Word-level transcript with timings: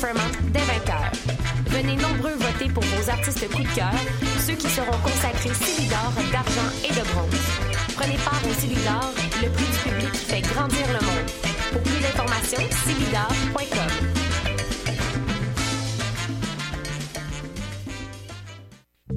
Fremont 0.00 0.20
dès 0.50 0.60
20h. 0.60 0.96
Venez 1.66 1.96
nombreux 1.96 2.32
voter 2.32 2.72
pour 2.72 2.82
vos 2.82 3.10
artistes 3.10 3.46
coup 3.50 3.62
de 3.62 3.74
cœur, 3.74 3.92
ceux 4.46 4.54
qui 4.54 4.68
seront 4.68 4.96
consacrés 5.04 5.52
Célidor 5.52 6.12
d'argent 6.32 6.70
et 6.82 6.88
de 6.88 7.04
bronze. 7.12 7.34
Prenez 7.96 8.16
part 8.24 8.40
au 8.48 8.54
Célidor, 8.58 9.12
le 9.42 9.50
prix 9.50 9.66
du 9.66 9.90
public 9.90 10.12
qui 10.12 10.24
fait 10.24 10.40
grandir 10.40 10.86
le 10.86 11.04
monde. 11.04 11.30
Pour 11.72 11.82
plus 11.82 12.00
d'informations, 12.00 12.62
célidor.com. 12.86 13.90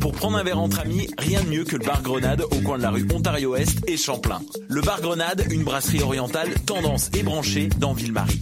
Pour 0.01 0.11
prendre 0.11 0.37
un 0.37 0.43
verre 0.43 0.59
entre 0.59 0.81
amis, 0.81 1.07
rien 1.17 1.43
de 1.43 1.47
mieux 1.47 1.63
que 1.63 1.77
le 1.77 1.85
bar 1.85 2.01
Grenade 2.01 2.41
au 2.41 2.59
coin 2.59 2.77
de 2.77 2.83
la 2.83 2.89
rue 2.89 3.07
Ontario-Est 3.09 3.89
et 3.89 3.95
Champlain. 3.95 4.41
Le 4.67 4.81
bar 4.81 4.99
Grenade, 4.99 5.47
une 5.49 5.63
brasserie 5.63 6.03
orientale 6.03 6.49
tendance 6.65 7.09
et 7.17 7.23
branchée 7.23 7.69
dans 7.79 7.93
Ville-Marie. 7.93 8.41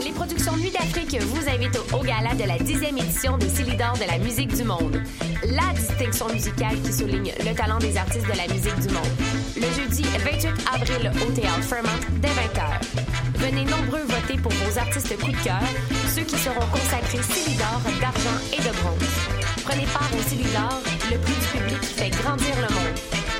Les 0.00 0.12
productions 0.12 0.56
Nuit 0.56 0.70
d'Afrique 0.70 1.20
vous 1.20 1.48
invitent 1.48 1.80
au, 1.92 2.04
gala 2.04 2.32
de 2.34 2.44
la 2.44 2.56
10e 2.56 3.02
édition 3.02 3.36
des 3.36 3.48
Célidors 3.48 3.94
de 3.94 4.06
la 4.06 4.18
musique 4.18 4.54
du 4.54 4.62
monde. 4.62 5.02
La 5.44 5.72
distinction 5.74 6.28
musicale 6.28 6.80
qui 6.82 6.92
souligne 6.92 7.32
le 7.40 7.52
talent 7.54 7.78
des 7.78 7.96
artistes 7.96 8.26
de 8.26 8.36
la 8.36 8.46
musique 8.46 8.78
du 8.78 8.94
monde. 8.94 9.10
Le 9.56 9.66
jeudi 9.74 10.02
28 10.02 10.48
avril 10.72 11.10
au 11.26 11.32
Théâtre 11.32 11.62
Fremont 11.62 11.88
dès 12.20 12.28
20h. 12.28 12.78
Venez 13.38 13.64
nombreux 13.64 14.04
voter 14.04 14.40
pour 14.40 14.52
vos 14.52 14.78
artistes 14.78 15.18
coup 15.18 15.32
de 15.32 15.42
cœur, 15.42 15.62
ceux 16.14 16.22
qui 16.22 16.38
seront 16.38 16.66
consacrés 16.70 17.22
Célidor 17.22 17.80
d'argent 18.00 18.38
et 18.52 18.58
de 18.58 18.70
bronze. 18.82 19.02
Prenez 19.64 19.86
part 19.86 20.10
au 20.16 20.22
Célidor, 20.28 20.80
le 21.10 21.18
prix 21.18 21.34
du 21.34 21.58
public 21.58 21.80
qui 21.80 21.94
fait 21.94 22.10
grandir 22.10 22.54
le 22.56 22.72
monde. 22.72 23.11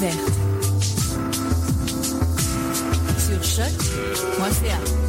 Découverte. 0.00 0.32
Sur 3.18 3.42
choc.ca. 3.42 4.99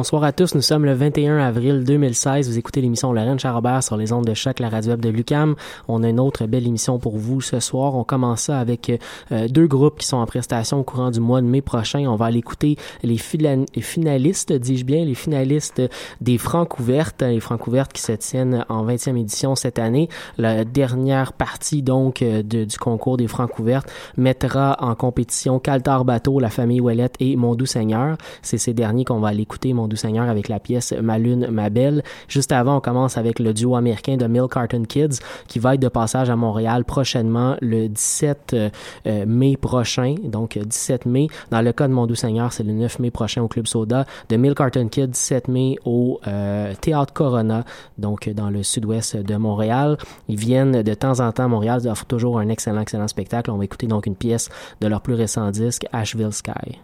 Bonsoir 0.00 0.24
à 0.24 0.32
tous, 0.32 0.54
nous 0.54 0.62
sommes 0.62 0.86
le 0.86 0.94
21 0.94 1.36
avril 1.36 1.84
2016. 1.84 2.48
Vous 2.48 2.56
écoutez 2.56 2.80
l'émission 2.80 3.12
Lorraine 3.12 3.38
Charabert 3.38 3.82
sur 3.82 3.98
les 3.98 4.14
ondes 4.14 4.24
de 4.24 4.32
choc, 4.32 4.58
la 4.58 4.70
radio 4.70 4.92
web 4.92 5.02
de 5.02 5.10
Lucam. 5.10 5.56
On 5.88 6.02
a 6.02 6.08
une 6.08 6.18
autre 6.18 6.46
belle 6.46 6.66
émission 6.66 6.98
pour 6.98 7.18
vous 7.18 7.42
ce 7.42 7.60
soir. 7.60 7.94
On 7.96 8.02
commence 8.02 8.44
ça 8.44 8.58
avec 8.58 8.90
euh, 9.30 9.46
deux 9.48 9.66
groupes 9.66 9.98
qui 9.98 10.06
sont 10.06 10.16
en 10.16 10.24
prestation 10.24 10.80
au 10.80 10.84
courant 10.84 11.10
du 11.10 11.20
mois 11.20 11.42
de 11.42 11.46
mai 11.46 11.60
prochain. 11.60 12.06
On 12.08 12.16
va 12.16 12.24
aller 12.24 12.38
écouter 12.38 12.76
les, 13.02 13.18
finalistes, 13.18 14.54
dis-je 14.54 14.86
bien, 14.86 15.04
les 15.04 15.14
finalistes 15.14 15.82
des 16.22 16.38
Francouvertes, 16.38 17.20
les 17.20 17.38
Francouvertes 17.38 17.92
qui 17.92 18.00
se 18.00 18.12
tiennent 18.12 18.64
en 18.70 18.86
20e 18.86 19.20
édition 19.20 19.54
cette 19.54 19.78
année. 19.78 20.08
La 20.38 20.64
dernière 20.64 21.34
partie 21.34 21.82
donc 21.82 22.22
euh, 22.22 22.42
du 22.42 22.78
concours 22.78 23.18
des 23.18 23.28
Francouvertes 23.28 23.92
mettra 24.16 24.78
en 24.80 24.94
compétition 24.94 25.58
Caltar 25.58 26.06
Bateau, 26.06 26.40
la 26.40 26.48
famille 26.48 26.80
Ouellette 26.80 27.16
et 27.20 27.36
Mon 27.36 27.54
Doux 27.54 27.66
Seigneur. 27.66 28.16
C'est 28.40 28.56
ces 28.56 28.72
derniers 28.72 29.04
qu'on 29.04 29.20
va 29.20 29.28
aller 29.28 29.42
écouter, 29.42 29.74
Doux 29.90 29.96
Seigneur, 29.96 30.28
avec 30.28 30.48
la 30.48 30.58
pièce 30.58 30.92
Ma 30.92 31.18
Lune, 31.18 31.48
Ma 31.50 31.68
Belle. 31.68 32.02
Juste 32.28 32.52
avant, 32.52 32.78
on 32.78 32.80
commence 32.80 33.18
avec 33.18 33.38
le 33.38 33.52
duo 33.52 33.76
américain 33.76 34.16
de 34.16 34.26
Mill 34.26 34.46
Carton 34.50 34.84
Kids 34.84 35.18
qui 35.48 35.58
va 35.58 35.74
être 35.74 35.80
de 35.80 35.88
passage 35.88 36.30
à 36.30 36.36
Montréal 36.36 36.84
prochainement 36.84 37.56
le 37.60 37.88
17 37.88 38.52
euh, 38.54 38.70
euh, 39.06 39.24
mai 39.26 39.56
prochain. 39.56 40.14
Donc, 40.24 40.56
euh, 40.56 40.64
17 40.64 41.06
mai. 41.06 41.28
Dans 41.50 41.60
le 41.60 41.72
cas 41.72 41.88
de 41.88 41.92
Mon 41.92 42.06
Doux 42.06 42.14
Seigneur, 42.14 42.52
c'est 42.52 42.62
le 42.62 42.72
9 42.72 42.98
mai 43.00 43.10
prochain 43.10 43.42
au 43.42 43.48
Club 43.48 43.66
Soda. 43.66 44.06
De 44.28 44.36
Mill 44.36 44.54
Carton 44.54 44.88
Kids, 44.88 45.08
17 45.08 45.48
mai 45.48 45.76
au 45.84 46.20
euh, 46.26 46.72
Théâtre 46.80 47.12
Corona, 47.12 47.64
donc 47.98 48.28
dans 48.30 48.50
le 48.50 48.62
sud-ouest 48.62 49.16
de 49.16 49.36
Montréal. 49.36 49.96
Ils 50.28 50.38
viennent 50.38 50.82
de 50.82 50.94
temps 50.94 51.20
en 51.20 51.32
temps 51.32 51.44
à 51.44 51.48
Montréal. 51.48 51.86
Offrent 51.86 52.06
toujours 52.06 52.38
un 52.38 52.48
excellent, 52.48 52.80
excellent 52.80 53.08
spectacle. 53.08 53.50
On 53.50 53.56
va 53.56 53.64
écouter 53.64 53.86
donc 53.86 54.06
une 54.06 54.16
pièce 54.16 54.48
de 54.80 54.86
leur 54.86 55.00
plus 55.00 55.14
récent 55.14 55.50
disque, 55.50 55.86
Asheville 55.92 56.32
Sky. 56.32 56.78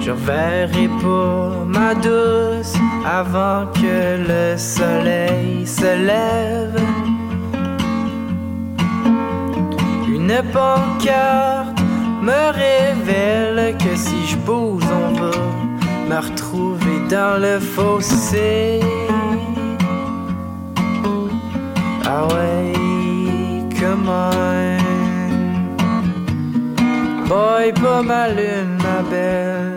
Je 0.00 0.10
reverrai 0.10 0.88
pas 1.02 1.64
ma 1.66 1.94
douce 1.94 2.74
avant 3.04 3.66
que 3.74 4.18
le 4.28 4.56
soleil 4.56 5.66
se 5.66 6.06
lève. 6.06 6.80
Une 10.08 10.42
pancarte 10.52 11.80
me 12.22 12.52
révèle 12.52 13.76
que 13.78 13.96
si 13.96 14.26
je 14.26 14.36
bouge, 14.36 14.84
on 14.84 15.12
va 15.20 15.30
me 16.08 16.20
retrouver 16.20 17.00
dans 17.10 17.40
le 17.40 17.58
fossé. 17.58 18.80
Ah 22.08 22.24
ouais, 22.28 22.75
on. 24.04 24.76
Boy, 27.28 27.72
pas 27.72 28.02
ma 28.02 28.28
lune, 28.28 28.78
ma 28.78 29.02
belle. 29.10 29.76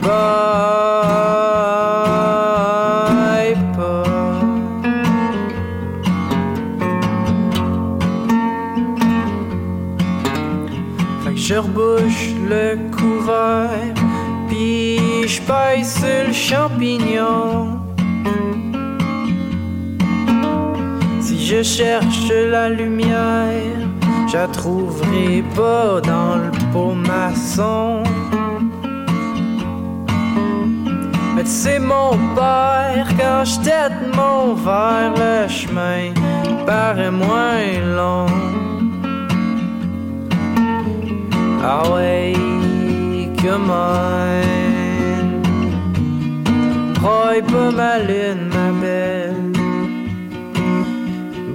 Boy, 0.00 0.10
pas. 3.76 4.04
Fait 11.24 11.32
que 11.32 11.36
je 11.36 11.54
rebouche 11.54 12.34
le 12.48 12.76
couvert, 12.90 13.94
puis 14.48 15.28
je 15.28 15.40
paille 15.42 15.84
sur 15.84 16.26
le 16.26 16.32
champignon. 16.32 17.77
Je 21.48 21.62
cherche 21.62 22.30
la 22.30 22.68
lumière, 22.68 23.88
je 24.30 24.36
la 24.36 24.48
trouverai 24.48 25.42
pas 25.56 25.98
dans 26.02 26.36
le 26.36 26.50
pot 26.72 26.92
maçon. 26.92 28.02
Mais 31.34 31.46
sais, 31.46 31.78
mon 31.78 32.10
père, 32.36 33.08
quand 33.18 33.44
je 33.46 33.60
tête 33.64 33.98
mon 34.14 34.52
verre, 34.66 35.14
le 35.16 35.48
chemin 35.48 36.12
paraît 36.66 37.10
moins 37.10 37.80
long. 37.96 38.26
Ah 41.64 41.82
ouais, 41.94 42.34
come 43.40 43.70
on. 43.70 44.42
Broye 47.00 47.40
pas 47.40 47.70
ma 47.70 47.98
lune, 48.00 48.50
ma 48.52 48.70
belle. 48.80 49.17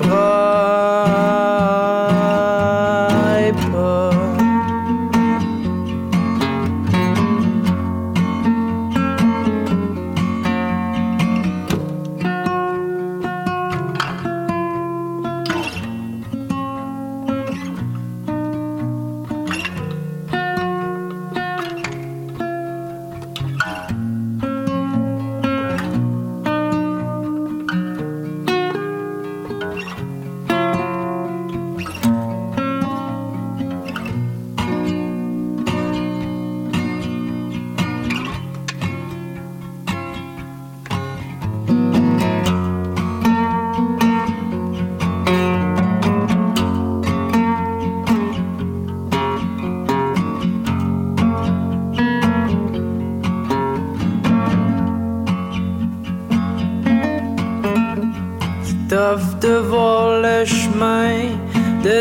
apart. 0.06 1.53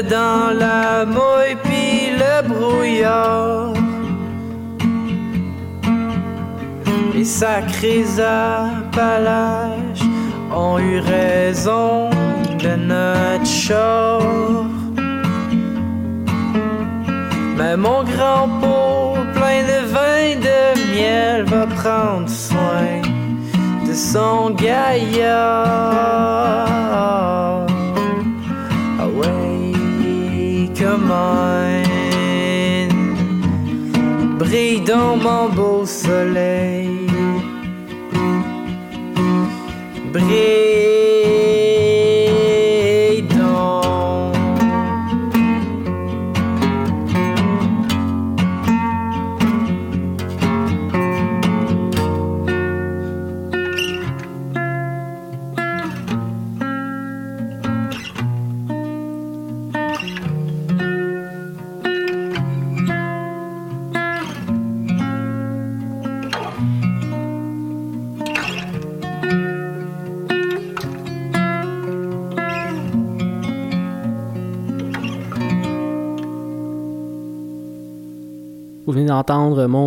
Dedans 0.02 0.50
la 0.58 1.04
mouille 1.04 1.56
puis 1.62 2.10
le 2.22 2.48
brouillard. 2.48 3.72
Les 7.14 7.24
sacrés 7.24 8.04
appalaches 8.18 10.02
ont 10.54 10.78
eu 10.78 10.98
raison 10.98 12.10
de 12.62 12.76
notre 12.76 13.46
char. 13.46 14.20
Mais 17.56 17.76
mon 17.76 18.02
grand 18.04 18.48
pot 18.60 19.16
plein 19.34 19.62
de 19.72 19.80
vin 19.94 20.36
de 20.48 20.60
miel 20.92 21.44
va 21.44 21.66
prendre 21.66 22.28
soin 22.28 23.02
de 23.86 23.92
son 23.94 24.50
gaillard. 24.50 25.92
Brille 34.38 34.80
dans 34.84 35.16
mon 35.16 35.48
beau 35.48 35.86
soleil. 35.86 37.06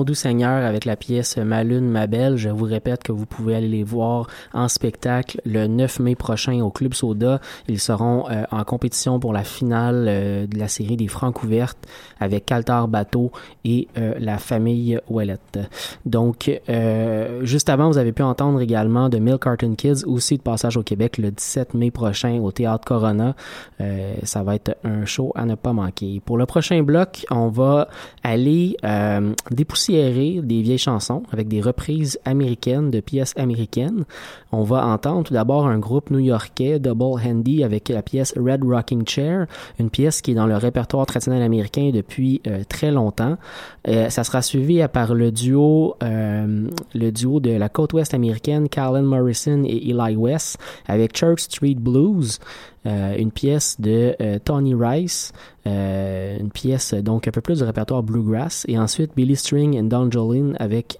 Doux 0.05 0.13
Seigneur 0.13 0.63
avec 0.63 0.85
la 0.85 0.95
pièce 0.95 1.37
Ma 1.37 1.63
lune, 1.63 1.89
ma 1.89 2.07
belle. 2.07 2.37
Je 2.37 2.49
vous 2.49 2.65
répète 2.65 3.03
que 3.03 3.11
vous 3.11 3.25
pouvez 3.25 3.55
aller 3.55 3.67
les 3.67 3.83
voir 3.83 4.27
en 4.53 4.67
spectacle 4.67 5.41
le 5.45 5.67
9 5.67 5.99
mai 5.99 6.15
prochain 6.15 6.61
au 6.61 6.69
Club 6.69 6.93
Soda. 6.93 7.41
Ils 7.67 7.79
seront 7.79 8.29
euh, 8.29 8.43
en 8.51 8.63
compétition 8.63 9.19
pour 9.19 9.33
la 9.33 9.43
finale 9.43 10.05
euh, 10.07 10.47
de 10.47 10.57
la 10.57 10.67
série 10.67 10.95
des 10.95 11.07
Francs 11.07 11.43
ouvertes 11.43 11.87
avec 12.19 12.45
Caltar 12.45 12.87
Bateau 12.87 13.31
et 13.65 13.87
euh, 13.97 14.13
la 14.19 14.37
famille 14.37 14.99
Ouellette. 15.09 15.59
Donc, 16.05 16.49
juste 17.41 17.69
avant, 17.69 17.89
vous 17.89 17.97
avez 17.97 18.11
pu 18.11 18.21
entendre 18.21 18.61
également 18.61 19.09
de 19.09 19.17
Milk 19.17 19.43
Carton 19.43 19.75
Kids, 19.75 20.05
aussi 20.05 20.37
de 20.37 20.41
passage 20.41 20.77
au 20.77 20.83
Québec 20.83 21.17
le 21.17 21.31
17 21.31 21.73
mai 21.73 21.91
prochain 21.91 22.39
au 22.41 22.51
Théâtre 22.51 22.85
Corona. 22.85 23.35
Ça 24.23 24.43
va 24.43 24.55
être 24.55 24.77
un 24.83 25.05
show 25.05 25.31
à 25.35 25.45
ne 25.45 25.55
pas 25.55 25.73
manquer. 25.73 26.21
Pour 26.23 26.37
le 26.37 26.45
prochain 26.45 26.83
bloc, 26.83 27.25
on 27.31 27.49
va 27.49 27.87
aller 28.23 28.77
euh, 28.83 29.33
des 29.95 30.61
vieilles 30.61 30.77
chansons 30.77 31.23
avec 31.31 31.47
des 31.47 31.61
reprises 31.61 32.19
américaines 32.25 32.91
de 32.91 32.99
pièces 32.99 33.33
américaines. 33.37 34.05
On 34.51 34.63
va 34.63 34.85
entendre 34.85 35.23
tout 35.23 35.33
d'abord 35.33 35.67
un 35.67 35.79
groupe 35.79 36.11
new-yorkais, 36.11 36.79
Double 36.79 37.19
Handy, 37.25 37.63
avec 37.63 37.89
la 37.89 38.01
pièce 38.01 38.33
Red 38.37 38.63
Rocking 38.63 39.07
Chair, 39.07 39.47
une 39.79 39.89
pièce 39.89 40.21
qui 40.21 40.31
est 40.31 40.35
dans 40.35 40.47
le 40.47 40.57
répertoire 40.57 41.05
traditionnel 41.05 41.41
américain 41.41 41.91
depuis 41.93 42.41
euh, 42.47 42.63
très 42.67 42.91
longtemps. 42.91 43.37
Euh, 43.87 44.09
ça 44.09 44.23
sera 44.23 44.41
suivi 44.41 44.85
par 44.91 45.13
le 45.13 45.31
duo, 45.31 45.95
euh, 46.03 46.67
le 46.93 47.11
duo 47.11 47.39
de 47.39 47.51
la 47.51 47.69
côte 47.69 47.93
ouest 47.93 48.13
américaine, 48.13 48.69
Carlin 48.69 49.01
Morrison 49.01 49.63
et 49.65 49.89
Eli 49.89 50.15
West, 50.15 50.57
avec 50.87 51.17
Church 51.17 51.41
Street 51.41 51.75
Blues. 51.75 52.39
Euh, 52.85 53.15
une 53.17 53.31
pièce 53.31 53.79
de 53.79 54.15
euh, 54.21 54.37
Tony 54.43 54.75
Rice, 54.75 55.33
euh, 55.65 56.37
une 56.39 56.51
pièce 56.51 56.93
donc 56.93 57.27
un 57.27 57.31
peu 57.31 57.41
plus 57.41 57.59
du 57.59 57.63
répertoire 57.63 58.03
bluegrass, 58.03 58.65
et 58.67 58.77
ensuite 58.77 59.11
Billy 59.15 59.35
String 59.35 59.79
and 59.79 59.85
Don 59.85 60.11
Jolene 60.11 60.55
avec 60.59 60.99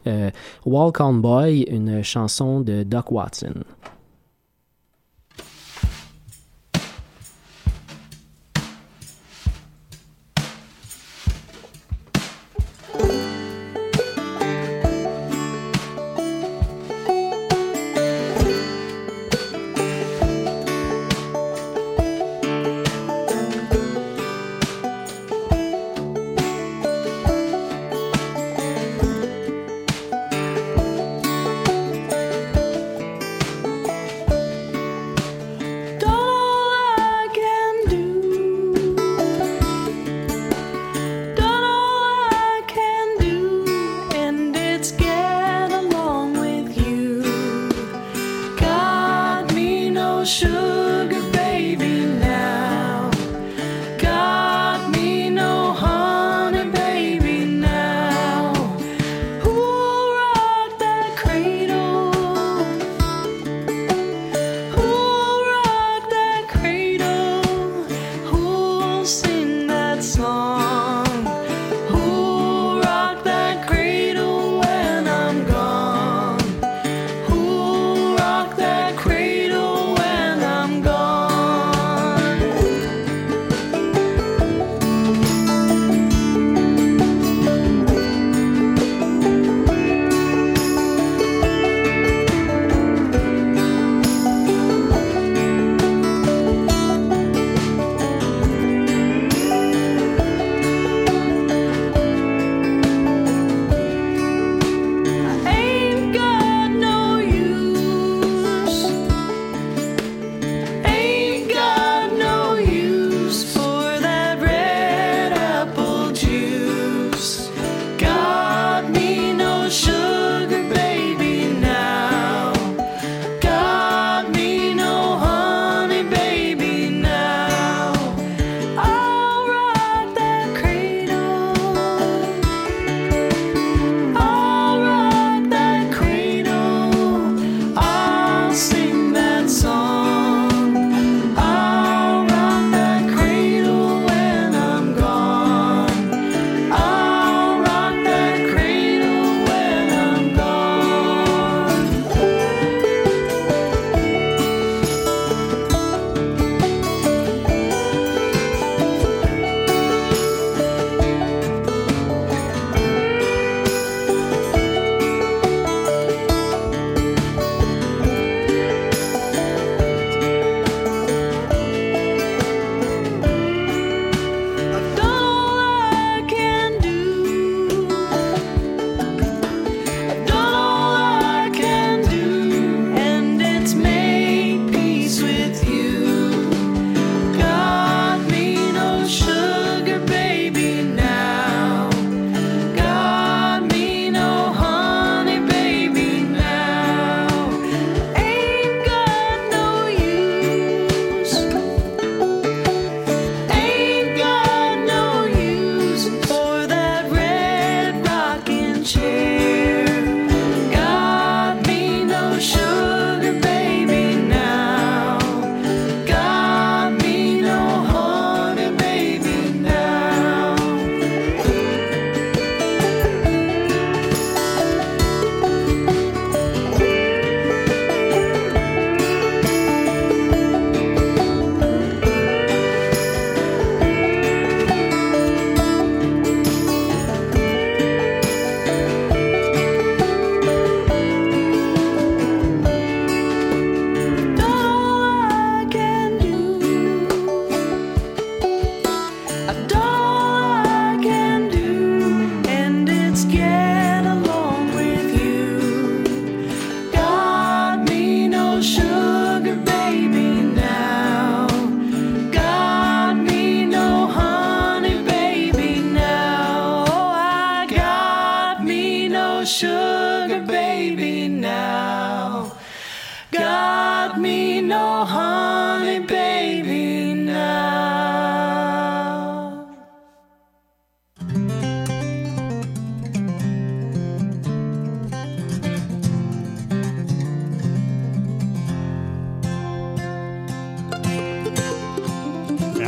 Walk 0.66 1.00
On 1.00 1.14
Boy, 1.14 1.62
une 1.70 2.04
chanson 2.04 2.62
de 2.62 2.84
Doc 2.84 3.12
Watson. 3.12 3.54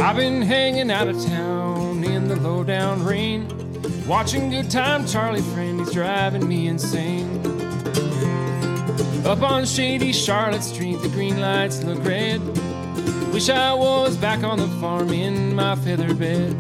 I've 0.08 0.16
been 0.16 0.42
hanging 0.42 0.90
out 0.90 1.10
of 1.10 1.22
town 1.26 2.02
in 2.06 2.30
the 2.30 2.38
lowdown 2.38 3.04
rain, 3.04 3.46
watching 4.08 4.50
Good 4.50 4.72
Time 4.72 5.06
Charlie 5.06 5.42
friend, 5.42 5.82
he's 5.82 5.92
driving 5.92 6.48
me 6.48 6.70
insane. 6.70 7.46
Up 9.26 9.42
on 9.42 9.66
shady 9.66 10.14
Charlotte 10.14 10.64
Street, 10.64 11.02
the 11.02 11.10
green 11.10 11.42
lights 11.42 11.84
look 11.84 12.02
red. 12.06 12.40
Wish 13.34 13.50
I 13.50 13.74
was 13.74 14.16
back 14.16 14.46
on 14.46 14.60
the 14.60 14.70
farm 14.80 15.10
in 15.10 15.54
my 15.54 15.76
feather 15.76 16.14
bed. 16.14 16.58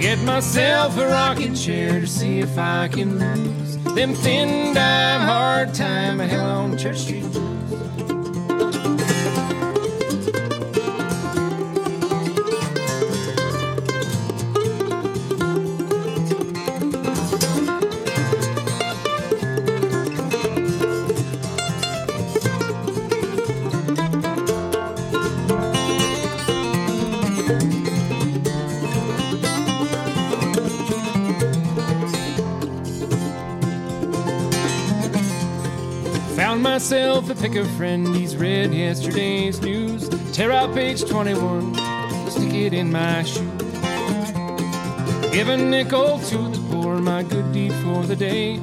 Get 0.00 0.18
myself 0.24 0.98
a 0.98 1.06
rocking 1.06 1.54
chair 1.54 2.00
to 2.00 2.06
see 2.08 2.40
if 2.40 2.58
I 2.58 2.88
can 2.88 3.16
lose 3.20 3.76
them 3.94 4.14
thin 4.14 4.74
dime 4.74 5.20
hard 5.20 5.72
time 5.72 6.18
hell 6.18 6.50
on 6.50 6.76
Church 6.76 6.98
Street. 6.98 7.49
Myself 36.90 37.30
a 37.30 37.34
pick 37.36 37.54
of 37.54 37.70
friend, 37.76 38.16
he's 38.16 38.36
read 38.36 38.74
yesterday's 38.74 39.60
news. 39.60 40.08
Tear 40.32 40.50
out 40.50 40.74
page 40.74 41.04
21, 41.04 41.72
stick 42.28 42.52
it 42.52 42.72
in 42.72 42.90
my 42.90 43.22
shoe. 43.22 43.48
Give 45.30 45.48
a 45.48 45.56
nickel 45.56 46.18
to 46.18 46.36
the 46.48 46.60
poor, 46.68 46.96
my 46.96 47.22
good 47.22 47.52
deed 47.52 47.72
for 47.74 48.02
the 48.06 48.16
day. 48.16 48.58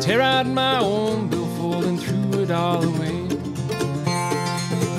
Tear 0.00 0.22
out 0.22 0.46
my 0.46 0.78
own 0.78 1.28
billfold 1.28 1.84
and 1.84 2.00
threw 2.02 2.42
it 2.44 2.50
all 2.50 2.82
away. 2.82 3.28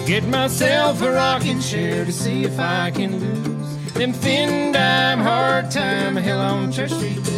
Get 0.06 0.28
myself 0.28 1.02
a 1.02 1.12
rocking 1.12 1.60
chair 1.62 2.06
to 2.06 2.12
see 2.12 2.44
if 2.44 2.60
I 2.60 2.92
can 2.92 3.20
lose 3.20 3.94
them 3.96 4.14
thin 4.14 4.74
dime 4.74 5.22
hard 5.22 5.72
time 5.72 6.16
hell 6.16 6.40
on 6.40 6.72
Church 6.72 6.92
Street. 6.92 7.29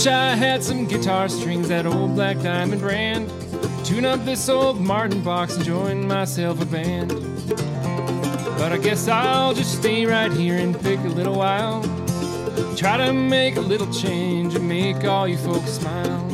Wish 0.00 0.06
I 0.06 0.34
had 0.34 0.64
some 0.64 0.86
guitar 0.86 1.28
strings, 1.28 1.68
that 1.68 1.84
old 1.84 2.14
black 2.14 2.40
diamond 2.40 2.80
brand. 2.80 3.28
Tune 3.84 4.06
up 4.06 4.24
this 4.24 4.48
old 4.48 4.80
Martin 4.80 5.22
box 5.22 5.56
and 5.56 5.62
join 5.62 6.08
myself 6.08 6.58
a 6.62 6.64
band. 6.64 7.10
But 8.56 8.72
I 8.72 8.78
guess 8.78 9.08
I'll 9.08 9.52
just 9.52 9.76
stay 9.76 10.06
right 10.06 10.32
here 10.32 10.56
and 10.56 10.74
pick 10.80 11.00
a 11.00 11.08
little 11.08 11.34
while. 11.34 11.82
Try 12.76 12.96
to 12.96 13.12
make 13.12 13.56
a 13.56 13.60
little 13.60 13.92
change 13.92 14.54
and 14.54 14.66
make 14.66 15.04
all 15.04 15.28
you 15.28 15.36
folks 15.36 15.72
smile. 15.72 16.26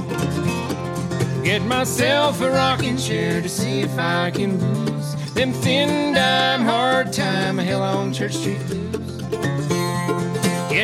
Get 1.42 1.62
myself 1.62 2.40
a 2.42 2.48
rocking 2.48 2.96
chair 2.96 3.42
to 3.42 3.48
see 3.48 3.80
if 3.80 3.98
I 3.98 4.30
can 4.30 4.60
lose 4.60 5.32
them 5.32 5.52
thin 5.52 6.14
dime 6.14 6.62
hard 6.62 7.12
time 7.12 7.58
hell 7.58 7.82
on 7.82 8.12
Church 8.12 8.34
Street. 8.34 8.75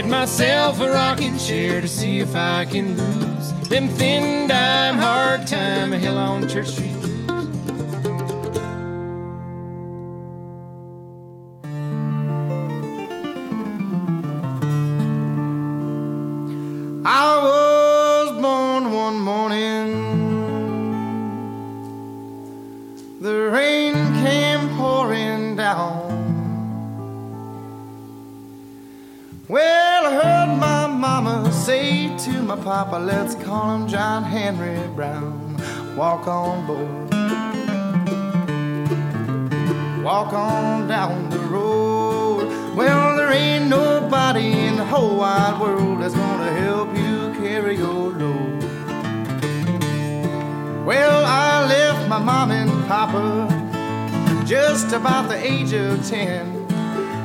Get 0.03 0.11
myself 0.11 0.81
a 0.81 0.91
rocking 0.91 1.39
chair 1.39 1.81
to 1.81 1.87
see 1.87 2.19
if 2.19 2.35
I 2.35 2.65
can 2.65 2.97
lose 2.97 3.53
them 3.69 3.87
thin 3.87 4.49
dime 4.49 4.97
hard 4.97 5.47
time 5.47 5.93
hell 5.93 6.19
on 6.19 6.49
Church 6.49 6.71
Street. 6.71 6.92
Papa, 32.93 33.05
let's 33.05 33.35
call 33.37 33.75
him 33.75 33.89
John 33.89 34.23
Henry 34.23 34.77
Brown. 34.89 35.57
Walk 35.97 36.27
on 36.29 36.67
board. 36.67 37.15
Walk 40.05 40.35
on 40.35 40.89
down 40.89 41.31
the 41.31 41.39
road. 41.39 42.77
Well, 42.77 43.17
there 43.17 43.33
ain't 43.33 43.69
nobody 43.69 44.53
in 44.67 44.77
the 44.77 44.85
whole 44.85 45.17
wide 45.17 45.59
world 45.59 46.03
that's 46.03 46.15
gonna 46.15 46.53
help 46.53 46.95
you 46.95 47.33
carry 47.41 47.77
your 47.79 48.11
load. 48.11 48.63
Well, 50.85 51.25
I 51.25 51.67
left 51.67 52.09
my 52.11 52.19
mom 52.19 52.51
and 52.51 52.71
papa 52.87 53.49
just 54.45 54.93
about 54.93 55.31
the 55.31 55.37
age 55.37 55.73
of 55.73 56.07
ten. 56.07 56.63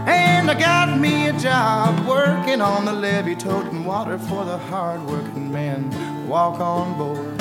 And 0.07 0.49
I 0.49 0.57
got 0.57 0.97
me 0.97 1.27
a 1.27 1.33
job 1.33 2.07
working 2.07 2.61
on 2.61 2.85
the 2.85 2.93
levee, 2.93 3.35
toting 3.35 3.83
water 3.83 4.17
for 4.17 4.45
the 4.45 4.57
hard 4.57 5.05
working 5.05 5.36
men. 5.47 6.27
Walk 6.27 6.59
on 6.59 6.97
board. 6.97 7.39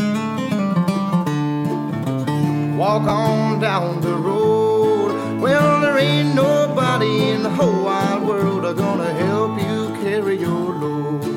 Walk 2.77 3.03
on 3.03 3.61
down 3.61 4.01
the 4.01 4.15
road. 4.15 5.41
Well, 5.41 5.81
there 5.81 5.99
ain't 5.99 6.35
nobody 6.35 7.31
in 7.31 7.43
the 7.43 7.51
whole 7.51 7.85
wide 7.85 8.23
world 8.27 8.65
are 8.65 8.75
gonna 8.75 9.13
help 9.13 9.61
you 9.61 9.95
carry 10.03 10.39
your 10.39 10.75
load. 10.75 11.36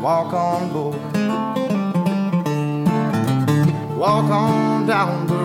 Walk 0.00 0.32
on 0.32 0.72
board. 0.72 0.96
Walk 3.98 4.30
on 4.30 4.86
down 4.86 5.26
the 5.26 5.39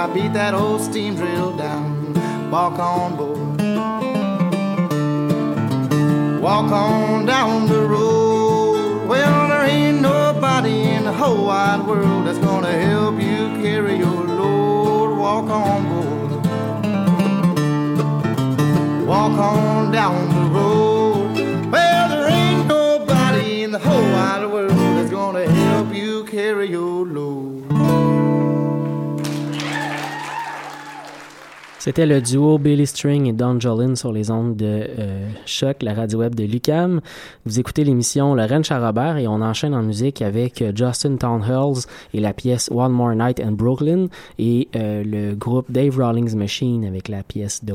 I 0.00 0.06
beat 0.14 0.32
that 0.32 0.54
old 0.54 0.80
steam 0.80 1.14
drill 1.14 1.54
down. 1.58 2.14
Walk 2.50 2.78
on 2.78 3.16
board. 3.18 3.60
Walk 6.40 6.72
on 6.72 7.26
down 7.26 7.66
the 7.68 7.82
road. 7.82 9.06
Well, 9.06 9.48
there 9.48 9.66
ain't 9.66 10.00
nobody 10.00 10.84
in 10.92 11.04
the 11.04 11.12
whole 11.12 11.44
wide 11.44 11.86
world 11.86 12.26
that's 12.26 12.38
gonna 12.38 12.72
help 12.72 13.20
you 13.20 13.60
carry 13.62 13.98
your 13.98 14.24
load. 14.24 15.18
Walk 15.18 15.50
on 15.50 15.86
board. 15.90 16.46
Walk 19.06 19.38
on 19.38 19.92
down 19.92 20.28
the 20.30 20.40
road. 20.40 20.49
C'était 31.80 32.04
le 32.04 32.20
duo 32.20 32.58
Billy 32.58 32.86
String 32.86 33.26
et 33.26 33.32
Don 33.32 33.58
Jolin 33.58 33.96
sur 33.96 34.12
les 34.12 34.30
ondes 34.30 34.54
de 34.54 34.86
euh, 34.98 35.30
la 35.80 35.94
radio 35.94 36.18
web 36.18 36.34
de 36.34 36.44
Lucam. 36.44 37.00
Vous 37.46 37.58
écoutez 37.58 37.84
l'émission 37.84 38.34
Lorraine 38.34 38.62
Charrobert 38.62 39.16
et 39.16 39.26
on 39.26 39.40
enchaîne 39.40 39.74
en 39.74 39.82
musique 39.82 40.20
avec 40.20 40.60
euh, 40.60 40.72
Justin 40.74 41.16
Townhills 41.16 41.86
et 42.12 42.20
la 42.20 42.34
pièce 42.34 42.68
One 42.70 42.92
More 42.92 43.14
Night 43.14 43.40
in 43.40 43.52
Brooklyn 43.52 44.08
et 44.38 44.68
euh, 44.76 45.02
le 45.02 45.34
groupe 45.34 45.72
Dave 45.72 45.98
Rawlings 45.98 46.36
Machine 46.36 46.84
avec 46.84 47.08
la 47.08 47.22
pièce 47.22 47.64
The 47.64 47.72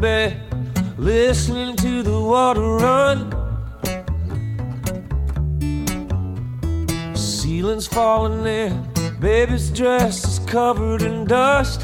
bed, 0.00 0.49
listening 1.00 1.74
to 1.76 2.02
the 2.02 2.20
water 2.20 2.76
run. 2.76 3.32
Ceiling's 7.16 7.86
falling 7.86 8.46
in, 8.46 8.86
baby's 9.18 9.70
dress 9.70 10.22
is 10.26 10.38
covered 10.40 11.00
in 11.00 11.24
dust. 11.24 11.80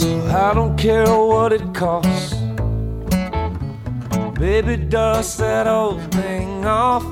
So 0.00 0.26
I 0.28 0.52
don't 0.54 0.76
care 0.78 1.06
what 1.06 1.52
it 1.52 1.74
costs. 1.74 2.34
Baby, 4.38 4.76
dust 4.76 5.38
that 5.38 5.66
old 5.66 6.00
thing 6.12 6.64
off. 6.64 7.02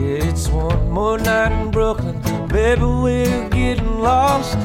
Yeah, 0.00 0.30
it's 0.30 0.48
one 0.48 0.90
more 0.90 1.18
night 1.18 1.52
in 1.52 1.70
Brooklyn. 1.70 2.18
Baby, 2.48 2.84
we're 2.84 3.48
getting 3.50 4.00
lost. 4.00 4.56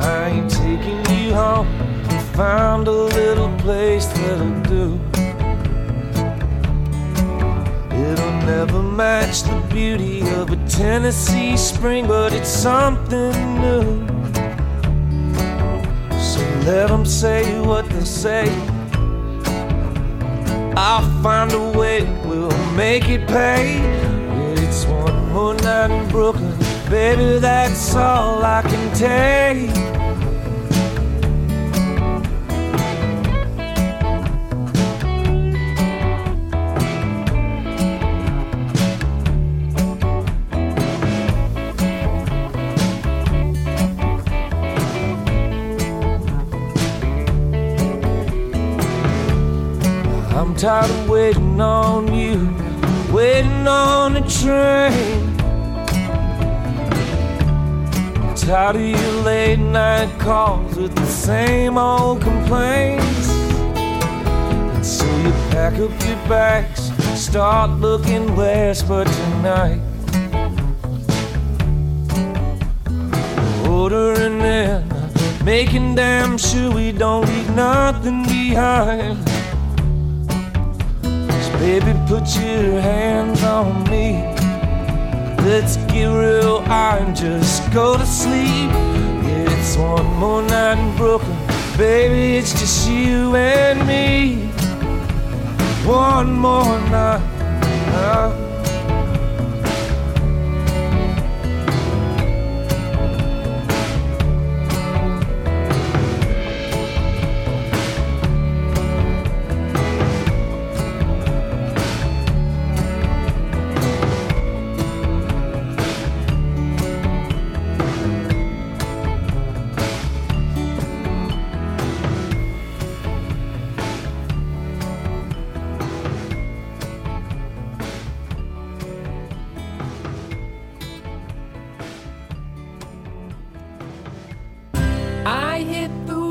I 0.00 0.28
ain't 0.30 0.50
taking 0.50 1.04
you 1.16 1.34
home. 1.34 1.68
I 2.08 2.18
Found 2.34 2.88
a 2.88 2.90
little 2.90 3.54
place 3.58 4.06
that'll 4.06 4.60
do. 4.62 4.98
It'll 7.94 8.32
never 8.46 8.82
match 8.82 9.42
the 9.42 9.62
beauty 9.68 10.22
of 10.22 10.50
a 10.50 10.56
Tennessee 10.68 11.56
spring, 11.56 12.06
but 12.06 12.32
it's 12.32 12.48
something 12.48 13.32
new. 13.60 14.06
So 16.18 16.40
let 16.64 16.88
them 16.88 17.04
say 17.04 17.60
what 17.60 17.86
they 17.90 18.04
say. 18.04 18.48
I'll 20.76 21.22
find 21.22 21.52
a 21.52 21.78
way, 21.78 22.04
we'll 22.24 22.56
make 22.72 23.08
it 23.08 23.28
pay. 23.28 23.80
It's 24.54 24.86
one 24.86 25.32
more 25.32 25.54
night 25.54 25.90
in 25.90 26.08
Brooklyn. 26.08 26.69
Baby, 26.90 27.38
that's 27.38 27.94
all 27.94 28.42
I 28.42 28.62
can 28.62 28.94
take. 28.96 29.70
I'm 50.34 50.56
tired 50.56 50.90
of 50.90 51.08
waiting 51.08 51.60
on 51.60 52.12
you, 52.12 52.52
waiting 53.12 53.68
on 53.68 54.14
the 54.14 54.22
train. 54.22 55.29
Tired 58.40 58.76
of 58.76 58.82
your 58.82 59.22
late 59.22 59.58
night 59.58 60.10
calls 60.18 60.74
with 60.74 60.94
the 60.96 61.06
same 61.06 61.78
old 61.78 62.20
complaints. 62.22 63.28
And 63.76 64.84
so 64.84 65.04
you 65.18 65.30
pack 65.52 65.74
up 65.74 65.90
your 66.04 66.16
bags, 66.28 66.90
start 67.20 67.70
looking 67.78 68.34
west, 68.34 68.88
but 68.88 69.04
tonight. 69.04 69.80
Ordering 73.68 74.40
in, 74.40 74.88
making 75.44 75.94
damn 75.94 76.36
sure 76.36 76.72
we 76.74 76.90
don't 76.90 77.26
leave 77.26 77.54
nothing 77.54 78.24
behind. 78.24 79.18
So 81.04 81.52
baby, 81.58 81.92
put 82.08 82.26
your 82.36 82.80
hands 82.80 83.44
on 83.44 83.84
me. 83.90 84.39
Let's 85.44 85.76
get 85.90 86.06
real 86.06 86.60
high 86.60 86.98
and 86.98 87.16
just 87.16 87.72
go 87.72 87.96
to 87.96 88.04
sleep. 88.04 88.70
Yeah, 88.70 89.58
it's 89.58 89.76
one 89.76 90.06
more 90.16 90.42
night 90.42 90.78
in 90.78 90.96
Brooklyn. 90.96 91.36
Baby, 91.78 92.36
it's 92.36 92.52
just 92.52 92.88
you 92.88 93.34
and 93.34 93.86
me. 93.86 94.36
One 95.86 96.32
more 96.32 96.78
night. 96.90 97.22
uh. 97.94 98.49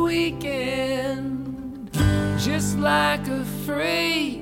Weekend 0.09 1.91
just 2.39 2.79
like 2.79 3.27
a 3.27 3.45
freight. 3.63 4.41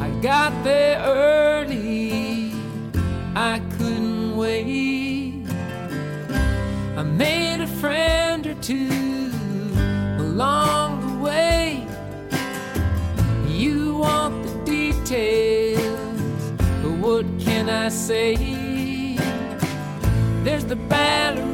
I 0.00 0.08
got 0.22 0.52
there 0.62 0.96
early, 1.04 2.52
I 3.34 3.60
couldn't 3.74 4.36
wait. 4.36 5.44
I 7.00 7.02
made 7.02 7.60
a 7.62 7.66
friend 7.66 8.46
or 8.46 8.54
two 8.70 9.32
along 10.26 10.88
the 11.06 11.14
way. 11.28 11.84
You 13.48 13.96
want 13.96 14.34
the 14.46 14.54
details, 14.76 16.42
but 16.80 16.94
what 17.04 17.26
can 17.40 17.68
I 17.68 17.88
say? 17.88 18.36
There's 20.44 20.64
the 20.64 20.76
ballerina, 20.76 21.51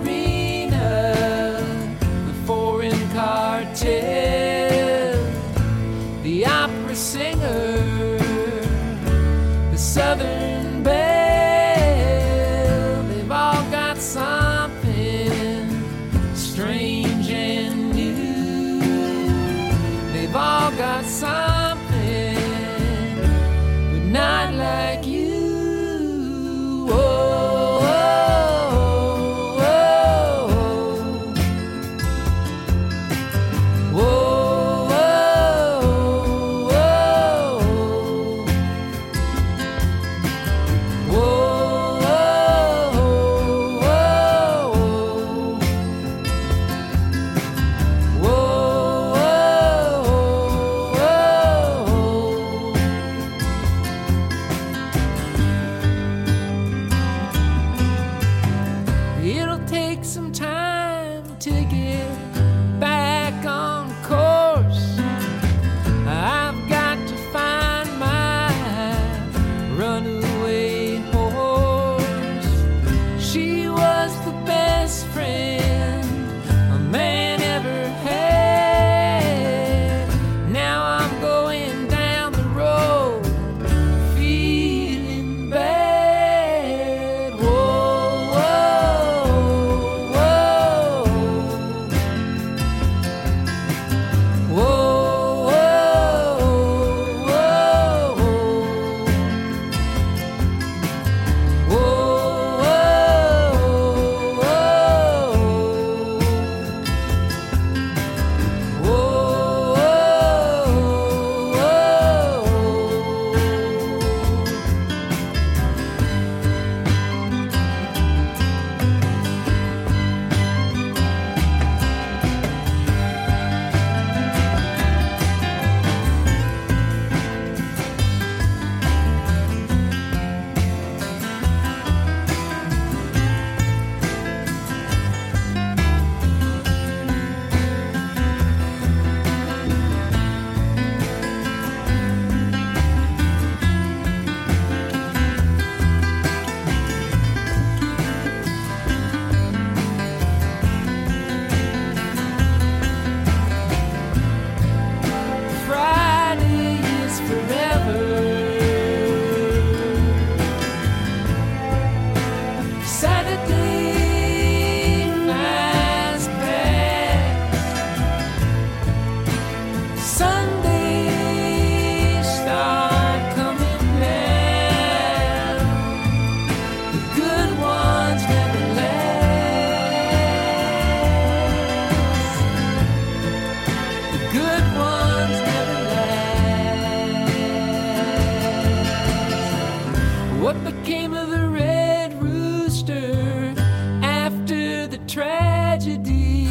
tragedy. 195.88 196.46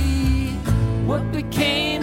What 1.05 1.31
became 1.31 1.96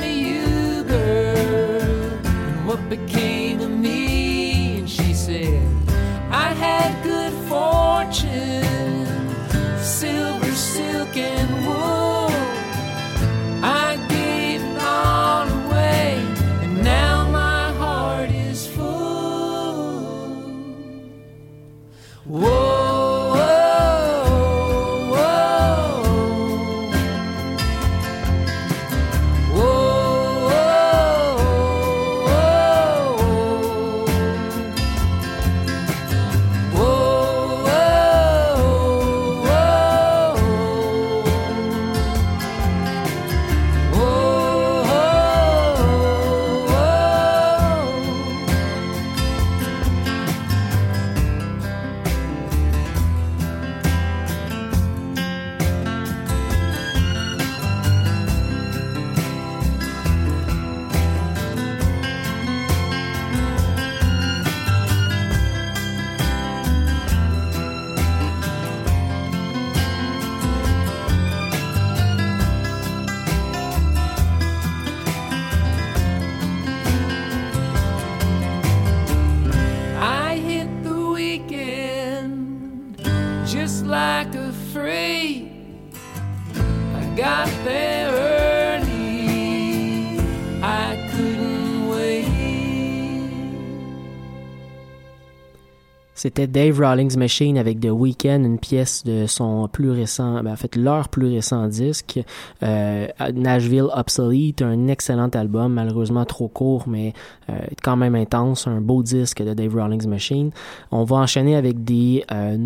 C'était 96.25 96.47
Dave 96.47 96.81
Rawlings 96.81 97.19
Machine 97.19 97.59
avec 97.59 97.81
The 97.81 97.91
Weeknd, 97.91 98.45
une 98.45 98.59
pièce 98.59 99.05
de 99.05 99.27
son 99.27 99.69
plus 99.69 99.91
récent, 99.91 100.43
ben, 100.43 100.53
en 100.53 100.57
fait 100.57 100.75
leur 100.75 101.11
plus 101.11 101.27
récent 101.27 101.69
disque, 101.69 102.19
euh, 102.63 103.07
Nashville 103.35 103.89
Obsolete, 103.95 104.63
un 104.63 104.89
excellent 104.89 105.29
album, 105.29 105.75
malheureusement 105.75 106.25
trop 106.25 106.49
court, 106.49 106.85
mais 106.87 107.13
euh, 107.51 107.53
quand 107.83 107.97
même 107.97 108.15
intense, 108.15 108.67
un 108.67 108.81
beau 108.81 109.03
disque 109.03 109.43
de 109.43 109.53
Dave 109.53 109.77
Rawlings 109.77 110.09
Machine. 110.09 110.51
On 110.91 111.05
va 111.05 111.17
enchaîner 111.17 111.57
avec 111.57 111.85
des 111.85 112.25
euh, 112.33 112.57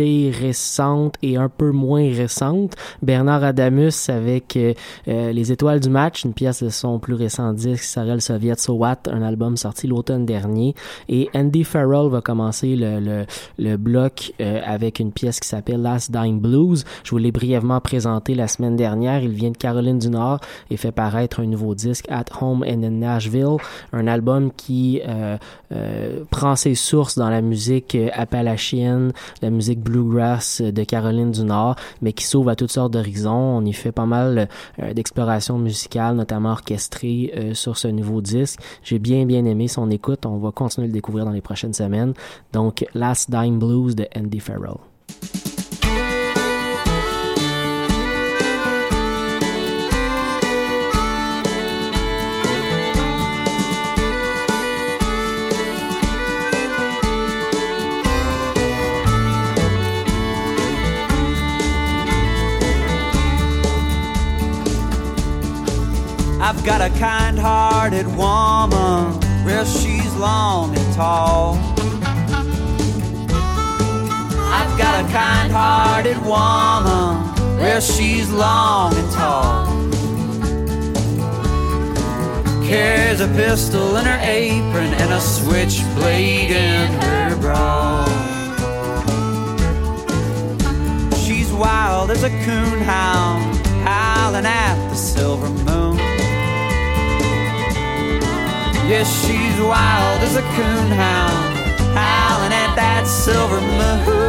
récente 0.00 1.16
et 1.22 1.36
un 1.36 1.48
peu 1.48 1.70
moins 1.70 2.10
récente. 2.12 2.74
Bernard 3.02 3.44
Adamus 3.44 4.08
avec 4.08 4.56
euh, 4.56 4.74
euh, 5.08 5.32
Les 5.32 5.52
Étoiles 5.52 5.80
du 5.80 5.90
Match, 5.90 6.24
une 6.24 6.32
pièce 6.32 6.62
de 6.62 6.68
son 6.68 6.98
plus 6.98 7.14
récent 7.14 7.52
disque, 7.52 7.84
Sarel 7.84 8.20
Soviet 8.20 8.56
So 8.58 8.74
What, 8.74 9.02
un 9.10 9.22
album 9.22 9.56
sorti 9.56 9.86
l'automne 9.86 10.26
dernier. 10.26 10.74
Et 11.08 11.28
Andy 11.34 11.64
Farrell 11.64 12.10
va 12.10 12.20
commencer 12.20 12.76
le, 12.76 13.00
le, 13.00 13.26
le 13.58 13.76
bloc 13.76 14.32
euh, 14.40 14.60
avec 14.64 14.98
une 14.98 15.12
pièce 15.12 15.40
qui 15.40 15.48
s'appelle 15.48 15.82
Last 15.82 16.10
Dying 16.10 16.40
Blues. 16.40 16.84
Je 17.04 17.10
vous 17.10 17.18
l'ai 17.18 17.32
brièvement 17.32 17.80
présenté 17.80 18.34
la 18.34 18.48
semaine 18.48 18.76
dernière. 18.76 19.22
Il 19.22 19.32
vient 19.32 19.50
de 19.50 19.56
Caroline 19.56 19.98
du 19.98 20.10
Nord 20.10 20.40
et 20.70 20.76
fait 20.76 20.92
paraître 20.92 21.40
un 21.40 21.46
nouveau 21.46 21.74
disque, 21.74 22.06
At 22.08 22.26
Home 22.40 22.64
and 22.66 22.82
in 22.82 22.90
Nashville, 22.90 23.56
un 23.92 24.06
album 24.06 24.50
qui 24.52 25.00
prend 26.30 26.56
ses 26.56 26.74
sources 26.74 27.16
dans 27.16 27.30
la 27.30 27.40
musique 27.40 27.96
appalachienne, 28.12 29.12
la 29.42 29.50
musique 29.50 29.80
bluegrass 29.90 30.62
de 30.62 30.84
Caroline 30.84 31.32
du 31.32 31.42
Nord, 31.42 31.76
mais 32.00 32.12
qui 32.12 32.24
s'ouvre 32.24 32.50
à 32.50 32.56
toutes 32.56 32.70
sortes 32.70 32.92
d'horizons. 32.92 33.58
On 33.58 33.64
y 33.64 33.72
fait 33.72 33.92
pas 33.92 34.06
mal 34.06 34.48
euh, 34.80 34.94
d'exploration 34.94 35.58
musicale, 35.58 36.16
notamment 36.16 36.52
orchestrée 36.52 37.32
euh, 37.36 37.54
sur 37.54 37.76
ce 37.76 37.88
nouveau 37.88 38.20
disque. 38.20 38.60
J'ai 38.82 38.98
bien 38.98 39.26
bien 39.26 39.44
aimé 39.44 39.68
son 39.68 39.90
écoute. 39.90 40.26
On 40.26 40.38
va 40.38 40.52
continuer 40.52 40.86
de 40.86 40.92
le 40.92 40.94
découvrir 40.94 41.24
dans 41.24 41.32
les 41.32 41.40
prochaines 41.40 41.74
semaines. 41.74 42.14
Donc, 42.52 42.86
Last 42.94 43.30
Dying 43.30 43.58
Blues 43.58 43.96
de 43.96 44.06
Andy 44.16 44.40
Farrell. 44.40 44.78
I've 66.52 66.66
got 66.66 66.80
a 66.80 66.90
kind 66.98 67.38
hearted 67.38 68.08
woman, 68.08 69.20
well, 69.46 69.64
she's 69.64 70.12
long 70.16 70.76
and 70.76 70.94
tall. 70.96 71.54
I've 74.50 74.76
got 74.76 75.04
a 75.04 75.12
kind 75.12 75.52
hearted 75.52 76.16
woman, 76.16 77.56
well, 77.56 77.80
she's 77.80 78.28
long 78.32 78.92
and 78.96 79.12
tall. 79.12 79.66
Carries 82.66 83.20
a 83.20 83.28
pistol 83.28 83.96
in 83.98 84.06
her 84.06 84.18
apron 84.20 84.92
and 84.94 85.12
a 85.12 85.20
switchblade 85.20 86.50
in 86.50 86.90
her 87.00 87.36
bra. 87.36 88.04
She's 91.14 91.52
wild 91.52 92.10
as 92.10 92.24
a 92.24 92.30
coonhound, 92.44 93.54
howling 93.84 94.46
at 94.46 94.88
the 94.90 94.96
silver 94.96 95.48
moon. 95.48 96.09
Yes, 98.90 99.08
she's 99.24 99.60
wild 99.60 100.20
as 100.20 100.34
a 100.34 100.42
coonhound, 100.42 101.54
howling 101.94 102.52
at 102.52 102.74
that 102.74 103.06
silver 103.06 103.60
moon. 103.60 104.26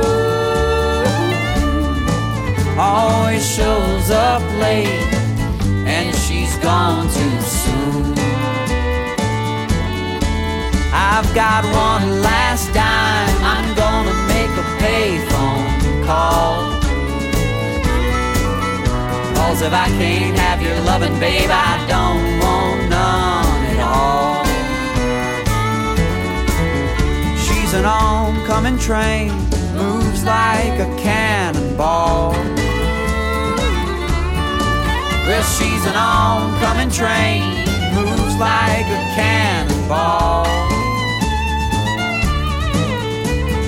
Always 2.78 3.43
shows 3.43 4.12
up 4.12 4.43
late, 4.62 5.01
and 5.89 6.16
she's 6.16 6.55
gone 6.57 7.07
too 7.09 7.41
soon. 7.41 8.14
I've 10.93 11.34
got 11.34 11.66
one 11.66 12.22
last 12.22 12.72
dime, 12.72 13.38
I'm 13.41 13.74
gonna 13.74 14.14
make 14.30 14.53
a 14.62 14.68
payphone 14.78 16.05
call. 16.05 16.70
Cause 19.34 19.64
if 19.64 19.74
I 19.74 19.88
can't 19.97 20.38
have 20.38 20.62
your 20.62 20.80
loving, 20.82 21.20
babe, 21.20 21.49
I 21.49 21.84
don't 21.89 22.31
She's 27.72 27.80
an 27.80 27.86
oncoming 27.86 28.78
train, 28.78 29.30
moves 29.74 30.26
like 30.26 30.78
a 30.78 30.93
cannonball. 30.97 32.32
Well, 35.26 35.43
she's 35.55 35.86
an 35.86 35.95
oncoming 35.95 36.91
train, 36.91 37.41
moves 37.95 38.36
like 38.36 38.88
a 38.88 39.01
cannonball. 39.15 40.43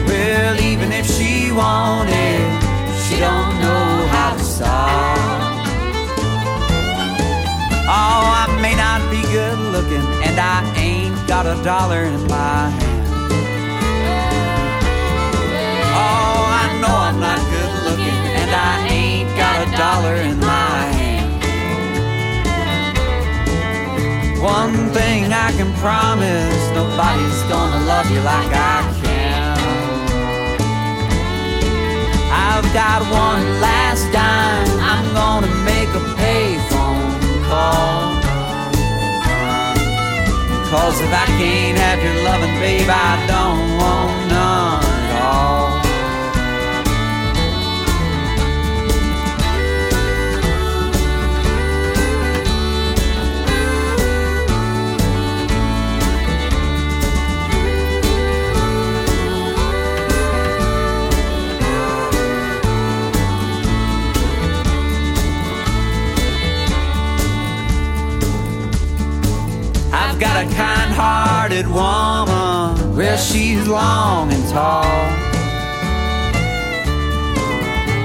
Well, 0.05 0.59
even 0.59 0.91
if 0.91 1.09
she 1.09 1.53
wanted, 1.53 2.43
she 3.07 3.21
don't 3.21 3.55
know 3.61 4.07
how 4.11 4.35
to 4.35 4.43
stop. 4.43 5.17
Oh, 7.87 8.25
I 8.43 8.59
may 8.61 8.75
not 8.75 8.99
be 9.09 9.21
good 9.31 9.59
looking, 9.71 10.05
and 10.27 10.37
I 10.37 10.75
ain't 10.75 11.25
got 11.25 11.45
a 11.45 11.55
dollar 11.63 12.03
in 12.03 12.27
my 12.27 12.69
hand. 12.69 12.92
Oh, 16.03 16.43
I 16.63 16.65
know 16.81 16.95
I'm 17.07 17.19
not 17.27 17.39
good 17.53 17.73
looking, 17.87 18.21
and 18.41 18.51
I 18.51 18.73
ain't 18.99 19.31
got 19.41 19.55
a 19.65 19.69
dollar 19.77 20.15
in 20.29 20.37
my 20.39 20.79
hand. 20.97 21.31
One 24.41 24.75
thing 24.97 25.31
I 25.31 25.49
can 25.57 25.71
promise 25.85 26.63
nobody's 26.75 27.41
gonna 27.53 27.81
love 27.91 28.07
you 28.11 28.21
like 28.33 28.51
I 28.51 28.79
can. 29.01 29.57
I've 32.49 32.67
got 32.73 32.99
one 33.09 33.45
last 33.61 34.03
dime, 34.11 34.79
I'm 34.91 35.07
gonna 35.13 35.53
make 35.63 35.89
a 36.01 36.03
payphone 36.19 37.15
call. 37.47 38.11
Cause 40.69 40.99
if 40.99 41.13
I 41.13 41.25
can't 41.39 41.77
have 41.77 41.99
your 42.03 42.17
loving, 42.25 42.55
babe, 42.59 42.89
I 42.89 43.25
don't 43.27 43.62
got 70.24 70.41
a 70.41 70.55
kind 70.55 70.93
hearted 70.93 71.67
woman, 71.67 72.95
well, 72.95 73.17
she's 73.17 73.67
long 73.67 74.32
and 74.32 74.47
tall. 74.47 74.86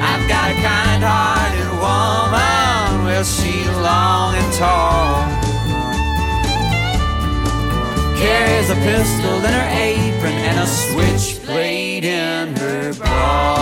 I've 0.03 0.27
got 0.29 0.51
a 0.51 0.57
kind 0.59 1.03
hearted 1.07 1.71
woman, 1.79 3.05
well, 3.07 3.23
she's 3.23 3.71
long 3.87 4.35
and 4.35 4.53
tall. 4.55 5.15
Carries 8.19 8.69
a 8.69 8.79
pistol 8.91 9.37
in 9.47 9.53
her 9.61 9.69
apron 9.71 10.33
and 10.33 10.59
a 10.59 10.67
switchblade 10.67 12.05
in 12.05 12.57
her 12.57 12.95
bra. 12.95 13.55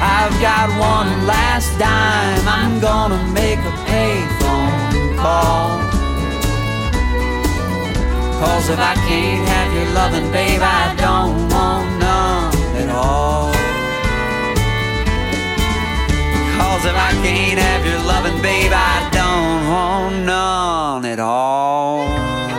I've 0.00 0.36
got 0.40 0.68
one 0.78 1.26
last 1.26 1.76
dime, 1.80 2.46
I'm 2.46 2.78
gonna 2.78 3.20
make 3.32 3.58
a 3.58 3.74
payphone 3.90 4.39
call. 5.22 5.68
Cause 8.40 8.70
if 8.70 8.78
I 8.78 8.94
can't 9.08 9.46
have 9.54 9.70
your 9.76 9.88
loving, 9.92 10.28
babe, 10.32 10.62
I 10.62 10.94
don't 10.96 11.36
want 11.52 11.88
none 12.00 12.54
at 12.82 12.88
all. 12.88 13.52
Cause 16.56 16.84
if 16.90 16.96
I 17.08 17.10
can't 17.24 17.58
have 17.58 17.82
your 17.84 18.00
loving, 18.12 18.40
babe, 18.40 18.72
I 18.72 18.96
don't 19.18 19.60
want 19.72 20.24
none 20.24 21.04
at 21.04 21.20
all. 21.20 22.49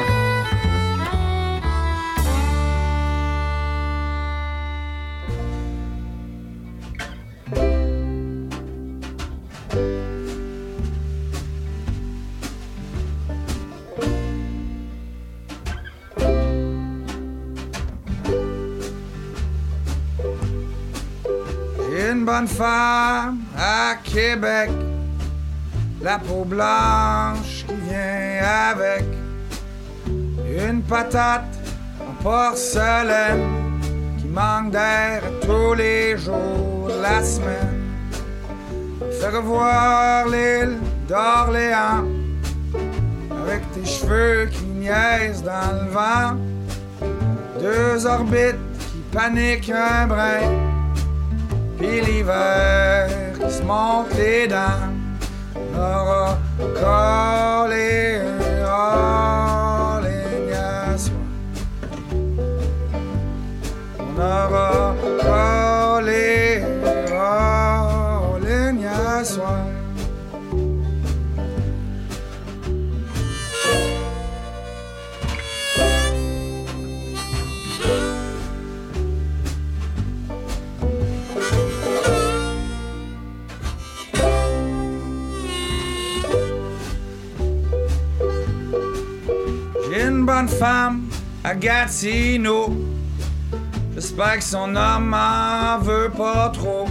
Bonne 22.31 22.47
femme 22.47 23.39
à 23.57 23.95
Québec, 24.01 24.69
la 26.01 26.17
peau 26.17 26.45
blanche 26.45 27.65
qui 27.67 27.75
vient 27.89 28.39
avec, 28.69 29.03
une 30.69 30.81
patate 30.83 31.53
en 31.99 32.23
porcelaine 32.23 33.81
qui 34.17 34.27
manque 34.27 34.71
d'air 34.71 35.21
tous 35.41 35.73
les 35.73 36.17
jours 36.17 36.87
de 36.87 37.01
la 37.01 37.21
semaine. 37.21 37.81
Fais 39.19 39.35
revoir 39.35 40.29
l'île 40.29 40.77
d'Orléans 41.09 42.05
avec 43.43 43.61
tes 43.73 43.85
cheveux 43.85 44.45
qui 44.45 44.63
niaisent 44.63 45.43
dans 45.43 45.71
le 45.83 45.89
vent, 45.89 46.37
deux 47.59 48.05
orbites 48.05 48.65
qui 48.79 48.99
paniquent 49.11 49.71
un 49.71 50.07
brin, 50.07 50.80
puis 51.81 51.99
l'hiver 52.01 53.07
qui 53.33 53.51
se 53.51 53.63
monte 53.63 54.13
les 54.15 54.47
dents. 54.47 54.89
Aura 55.75 56.37
ligne 60.03 60.53
à 60.53 60.97
soir. 60.97 61.17
On 63.99 64.19
aura 64.19 64.95
collé 65.25 66.63
un 67.11 68.39
ligne 68.45 68.87
femme 90.59 91.09
à 91.43 91.55
Gatineau. 91.55 92.75
J'espère 93.93 94.37
que 94.37 94.43
son 94.43 94.75
homme 94.75 95.13
en 95.13 95.79
veut 95.79 96.11
pas 96.15 96.49
trop. 96.49 96.87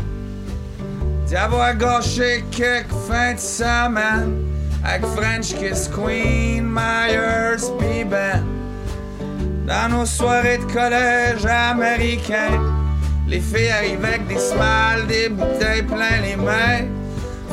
D'y 1.27 1.37
avoir 1.37 1.77
gâché 1.77 2.45
quelques 2.51 2.93
fins 3.09 3.35
de 3.35 3.39
semaine 3.39 4.45
avec 4.85 5.05
French 5.17 5.55
Kiss 5.55 5.89
Queen, 5.89 6.65
Myers, 6.65 7.71
pis 7.79 8.05
Ben. 8.05 8.45
Dans 9.67 9.89
nos 9.91 10.07
soirées 10.07 10.59
de 10.59 10.73
collège 10.73 11.47
américain, 11.47 12.61
les 13.29 13.41
filles 13.41 13.71
arrivent 13.71 14.05
avec 14.05 14.27
des 14.27 14.39
smiles, 14.39 15.07
des 15.07 15.29
bouteilles 15.29 15.83
plein 15.83 16.21
les 16.23 16.37
mains. 16.37 17.00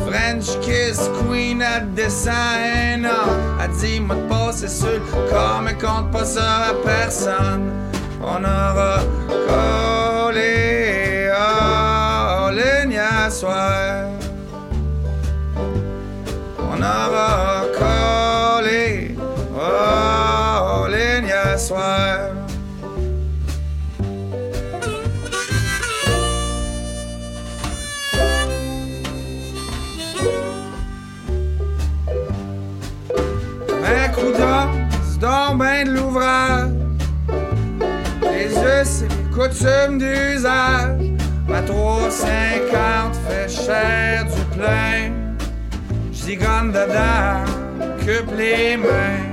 French 0.07 0.57
Kiss 0.61 1.09
Queen, 1.19 1.61
un 1.61 3.05
an. 3.05 3.27
Elle 3.61 3.71
dit, 3.71 3.99
moi 3.99 4.15
de 4.15 4.21
passer 4.29 4.69
sur 4.69 4.87
le 4.87 5.29
corps, 5.29 5.61
mais 5.61 5.73
compte 5.73 6.11
pas 6.11 6.23
ça 6.23 6.69
à 6.69 6.73
personne. 6.85 7.71
On 8.21 8.41
aura 8.43 8.99
collé 9.47 11.29
à 11.35 12.49
ligne 12.51 12.97
à 12.97 13.29
soir. 13.29 14.05
On 16.57 16.77
aura 16.81 17.56
Les 38.21 38.51
us 38.55 39.01
et 39.01 39.07
les 39.07 39.29
coutumes 39.33 39.97
d'usage. 39.97 41.11
Ma 41.47 41.61
350 41.61 43.15
fait 43.27 43.49
cher 43.49 44.25
du 44.25 44.57
plein. 44.57 45.11
J'zigonne 46.11 46.71
dedans, 46.71 47.45
occupe 47.81 48.31
les 48.37 48.77
mains. 48.77 49.26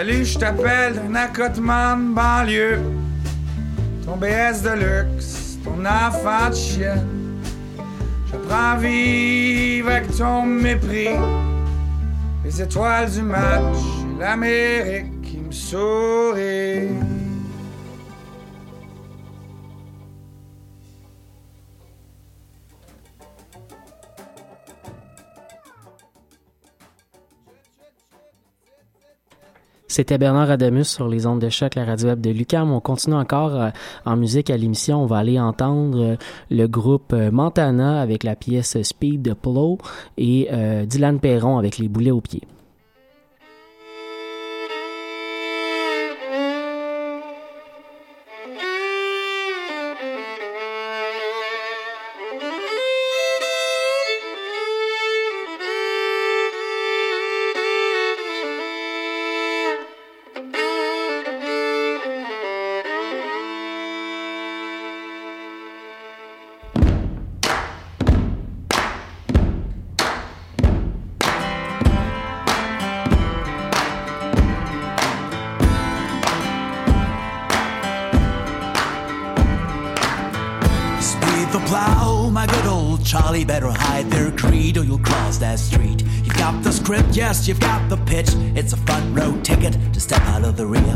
Salut, 0.00 0.24
je 0.24 0.38
t'appelle 0.38 0.94
d'un 0.94 1.14
accotement 1.14 1.94
de 1.94 2.14
banlieue. 2.14 2.80
Ton 4.02 4.16
BS 4.16 4.62
de 4.62 4.70
luxe, 4.70 5.58
ton 5.62 5.84
enfant 5.84 6.48
de 6.48 6.54
chienne. 6.54 7.06
J'apprends 8.32 8.70
à 8.70 8.76
vivre 8.78 9.90
avec 9.90 10.16
ton 10.16 10.46
mépris. 10.46 11.18
Les 12.42 12.62
étoiles 12.62 13.10
du 13.10 13.20
match, 13.20 13.76
l'Amérique 14.18 15.20
qui 15.20 15.36
me 15.36 15.52
sourit. 15.52 16.88
C'était 29.90 30.18
Bernard 30.18 30.52
Adamus 30.52 30.84
sur 30.84 31.08
les 31.08 31.26
ondes 31.26 31.40
de 31.40 31.48
choc, 31.48 31.74
la 31.74 31.84
radio 31.84 32.10
web 32.10 32.20
de 32.20 32.30
Lucam. 32.30 32.70
On 32.70 32.78
continue 32.78 33.16
encore 33.16 33.56
euh, 33.56 33.70
en 34.06 34.16
musique 34.16 34.48
à 34.48 34.56
l'émission. 34.56 35.02
On 35.02 35.06
va 35.06 35.16
aller 35.16 35.40
entendre 35.40 36.00
euh, 36.00 36.16
le 36.48 36.68
groupe 36.68 37.12
euh, 37.12 37.32
Montana 37.32 38.00
avec 38.00 38.22
la 38.22 38.36
pièce 38.36 38.80
Speed 38.80 39.20
de 39.20 39.32
Polo 39.32 39.78
et 40.16 40.48
Dylan 40.86 41.18
Perron 41.18 41.58
avec 41.58 41.78
les 41.78 41.88
boulets 41.88 42.12
aux 42.12 42.20
pieds. 42.20 42.42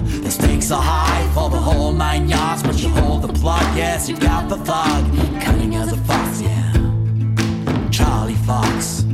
The. 0.01 0.31
Stakes 0.31 0.71
are 0.71 0.83
high 0.83 1.27
for 1.35 1.51
the 1.51 1.57
whole 1.57 1.93
nine 1.93 2.29
yards, 2.29 2.63
but 2.63 2.83
you 2.83 2.89
hold 2.89 3.23
the 3.23 3.33
plug, 3.33 3.77
yes, 3.77 4.09
you've 4.09 4.21
got 4.21 4.49
the 4.49 4.57
thug. 4.57 5.05
Cunning 5.43 5.75
as 5.77 5.93
a 5.93 5.97
fox, 5.99 6.41
yeah. 6.41 6.73
Charlie 7.91 8.35
Fox. 8.47 9.05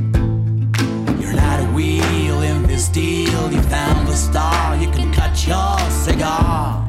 You're 1.19 1.33
not 1.33 1.59
a 1.59 1.67
wheel 1.73 2.41
in 2.41 2.63
this 2.63 2.87
deal. 2.89 3.51
You 3.51 3.61
found 3.63 4.07
the 4.07 4.15
star, 4.15 4.75
you 4.77 4.89
can 4.91 5.13
cut 5.13 5.33
your 5.47 5.77
cigar. 5.89 6.87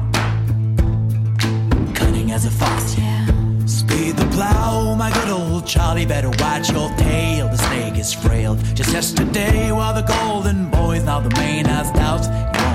Cunning 1.93 2.31
as 2.31 2.45
a 2.45 2.51
fox, 2.51 2.97
yeah. 2.97 3.27
Speed 3.65 4.17
the 4.17 4.25
plow, 4.31 4.95
my 4.95 5.11
good 5.11 5.29
old 5.29 5.67
Charlie, 5.67 6.05
better 6.05 6.29
watch 6.39 6.71
your 6.71 6.89
tail. 6.97 7.47
The 7.49 7.57
snake 7.57 7.97
is 7.97 8.13
frail. 8.13 8.55
Just 8.73 8.91
yesterday, 8.91 9.71
while 9.71 9.93
the 9.93 10.01
golden 10.01 10.69
boy's 10.69 11.03
now 11.03 11.19
the 11.19 11.35
main 11.37 11.65
has 11.65 11.91
doubts. 11.91 12.27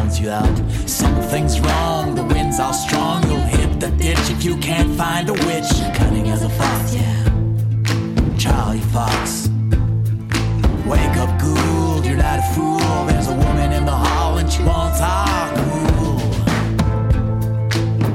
Wants 0.08 0.20
you 0.20 0.30
out. 0.30 0.88
Something's 0.88 1.60
wrong. 1.60 2.14
The 2.14 2.24
winds 2.24 2.58
are 2.58 2.72
strong. 2.72 3.22
You'll 3.24 3.40
hit 3.40 3.78
the 3.78 3.90
ditch 3.90 4.30
if 4.30 4.42
you 4.42 4.56
can't 4.56 4.96
find 4.96 5.28
a 5.28 5.34
witch. 5.34 5.68
Cunning 5.96 6.30
as 6.30 6.42
a 6.42 6.48
fox, 6.48 6.94
yeah. 6.94 7.24
Charlie 8.38 8.80
Fox. 8.94 9.50
Wake 10.86 11.16
up, 11.18 11.38
Gould. 11.38 12.06
You're 12.06 12.16
not 12.16 12.38
a 12.38 12.54
fool. 12.54 13.04
There's 13.06 13.28
a 13.28 13.34
woman 13.34 13.72
in 13.72 13.84
the 13.84 13.92
hall 13.92 14.38
and 14.38 14.50
she 14.50 14.62
wants 14.62 14.98
our 15.02 15.54
cool. 15.58 16.20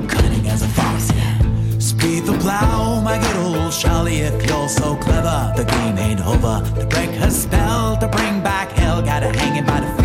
Cunning 0.07 0.47
as 0.47 0.63
a 0.63 0.69
fox, 0.69 1.11
yeah. 1.13 1.37
Speed 1.77 2.25
the 2.25 2.35
plow, 2.39 3.01
my 3.01 3.19
good 3.19 3.35
old 3.35 3.71
Charlie. 3.71 4.21
If 4.21 4.49
you're 4.49 4.67
so 4.67 4.95
clever, 4.95 5.53
the 5.55 5.65
game 5.65 5.99
ain't 5.99 6.21
over. 6.25 6.63
To 6.79 6.87
break 6.87 7.11
her 7.21 7.29
spell, 7.29 7.97
to 7.97 8.07
bring 8.07 8.41
back 8.41 8.71
hell, 8.71 8.99
gotta 9.03 9.27
hang 9.37 9.53
him 9.53 9.67
by 9.67 9.79
the 9.79 10.02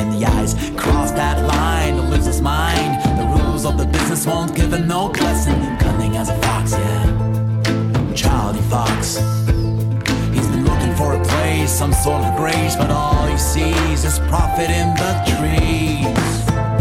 in 0.00 0.10
the 0.10 0.26
eyes, 0.26 0.54
cross 0.76 1.10
that 1.12 1.46
line, 1.46 1.96
to 1.96 2.02
lose 2.02 2.40
mind. 2.40 2.92
The 3.18 3.26
rules 3.36 3.64
of 3.64 3.76
the 3.76 3.86
business 3.86 4.26
won't 4.26 4.54
give 4.54 4.72
him 4.72 4.88
no 4.88 5.06
lesson. 5.06 5.54
Cunning 5.78 6.16
as 6.16 6.28
a 6.30 6.36
fox, 6.42 6.72
yeah. 6.72 8.14
Charlie 8.14 8.62
Fox. 8.62 9.16
He's 10.34 10.48
been 10.48 10.64
looking 10.64 10.94
for 10.94 11.14
a 11.14 11.24
place, 11.24 11.70
some 11.70 11.92
sort 11.92 12.22
of 12.22 12.36
grace, 12.36 12.76
but 12.76 12.90
all 12.90 13.26
he 13.26 13.36
sees 13.36 14.04
is 14.04 14.18
profit 14.30 14.70
in 14.70 14.88
the 15.02 15.12
trees. 15.32 16.79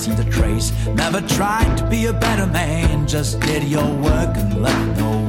Seen 0.00 0.18
a 0.18 0.30
trace. 0.30 0.72
Never 0.94 1.20
tried 1.20 1.76
to 1.76 1.86
be 1.86 2.06
a 2.06 2.12
better 2.12 2.46
man. 2.46 3.06
Just 3.06 3.38
did 3.40 3.64
your 3.64 3.86
work 3.96 4.34
and 4.34 4.62
left 4.62 4.98
no 4.98 5.19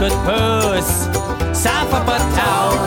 coup 0.00 0.06
de 0.06 0.20
pouce, 0.24 1.08
ça 1.52 1.70
fera 1.90 2.00
pas 2.00 2.18
de 2.18 2.28
tort. 2.38 2.78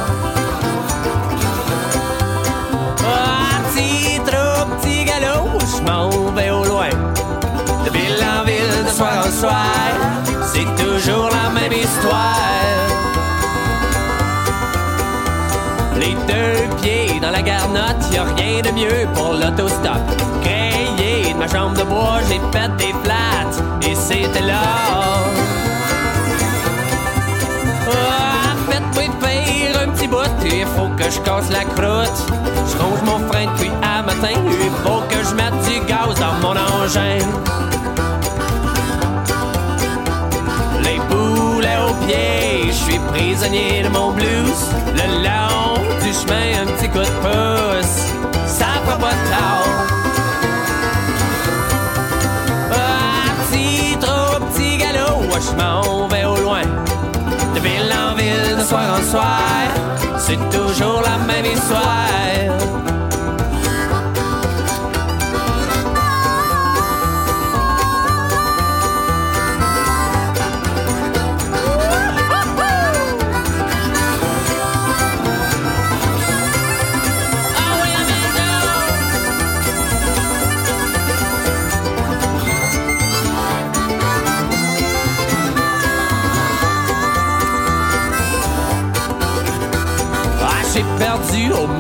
Ah, 3.06 3.62
petit 3.70 4.20
trou, 4.26 4.66
petit 4.82 5.06
galop, 5.06 5.60
je 5.62 5.84
m'en 5.84 6.10
vais 6.32 6.50
au 6.50 6.66
loin. 6.66 6.90
De 7.86 7.92
ville 7.92 8.24
en 8.24 8.44
ville, 8.46 8.86
de 8.86 8.90
soir 8.90 9.28
en 9.28 9.32
soir, 9.32 9.90
c'est 10.52 10.70
toujours 10.84 11.30
la 11.30 11.52
même 11.52 11.74
histoire. 11.74 12.82
Les 16.00 16.16
deux 16.32 16.76
pieds 16.82 17.20
dans 17.22 17.30
la 17.30 17.44
garnotte, 17.44 18.12
y 18.12 18.18
a 18.18 18.24
rien 18.24 18.62
de 18.62 18.72
mieux 18.72 19.08
pour 19.14 19.34
l'autostop. 19.34 20.02
Grayé 20.42 21.34
de 21.34 21.38
ma 21.38 21.48
chambre 21.48 21.78
de 21.78 21.84
bois, 21.84 22.22
j'ai 22.28 22.42
fait 22.52 22.76
des 22.78 22.94
plates 23.04 23.62
et 23.84 23.94
c'était 23.94 24.42
là. 24.42 25.43
Il 30.04 30.66
faut 30.66 30.90
que 30.98 31.10
je 31.10 31.20
casse 31.22 31.50
la 31.50 31.64
croûte. 31.64 32.20
Je 32.68 32.78
ronge 32.78 33.02
mon 33.06 33.20
frein 33.28 33.46
depuis 33.46 33.72
à 33.82 34.02
matin, 34.02 34.30
il 34.32 34.72
faut 34.84 35.02
que 35.10 35.24
je 35.28 35.34
mette 35.36 35.54
du 35.68 35.80
gaz 35.86 36.14
dans 36.20 36.34
mon 36.42 36.56
engin. 36.56 37.20
Les 40.82 41.00
boulets 41.10 41.78
aux 41.88 41.94
pieds, 42.06 42.68
je 42.68 42.74
suis 42.74 43.00
prisonnier 43.00 43.84
de 43.84 43.90
mon 43.90 44.12
blues. 44.12 44.64
Le 44.94 45.24
long 45.24 45.76
du 46.04 46.14
chemin, 46.14 46.64
un 46.64 46.66
petit 46.74 46.90
coup 46.90 47.00
de 47.00 47.16
pouce, 47.24 48.14
ça 48.46 48.68
fera 48.86 48.98
pas 48.98 49.12
de. 49.12 49.24
Ah, 52.72 53.32
petit 53.46 53.98
trop, 54.00 54.40
petit 54.48 54.78
galop, 54.78 55.24
je 55.40 55.56
m'en 55.56 56.08
vais 56.08 56.23
de 58.64 58.68
soir 58.68 58.98
en 58.98 59.04
soir, 59.04 59.42
c'est 60.18 60.40
toujours 60.50 61.02
la 61.02 61.18
même 61.26 61.46
histoire. 61.46 62.93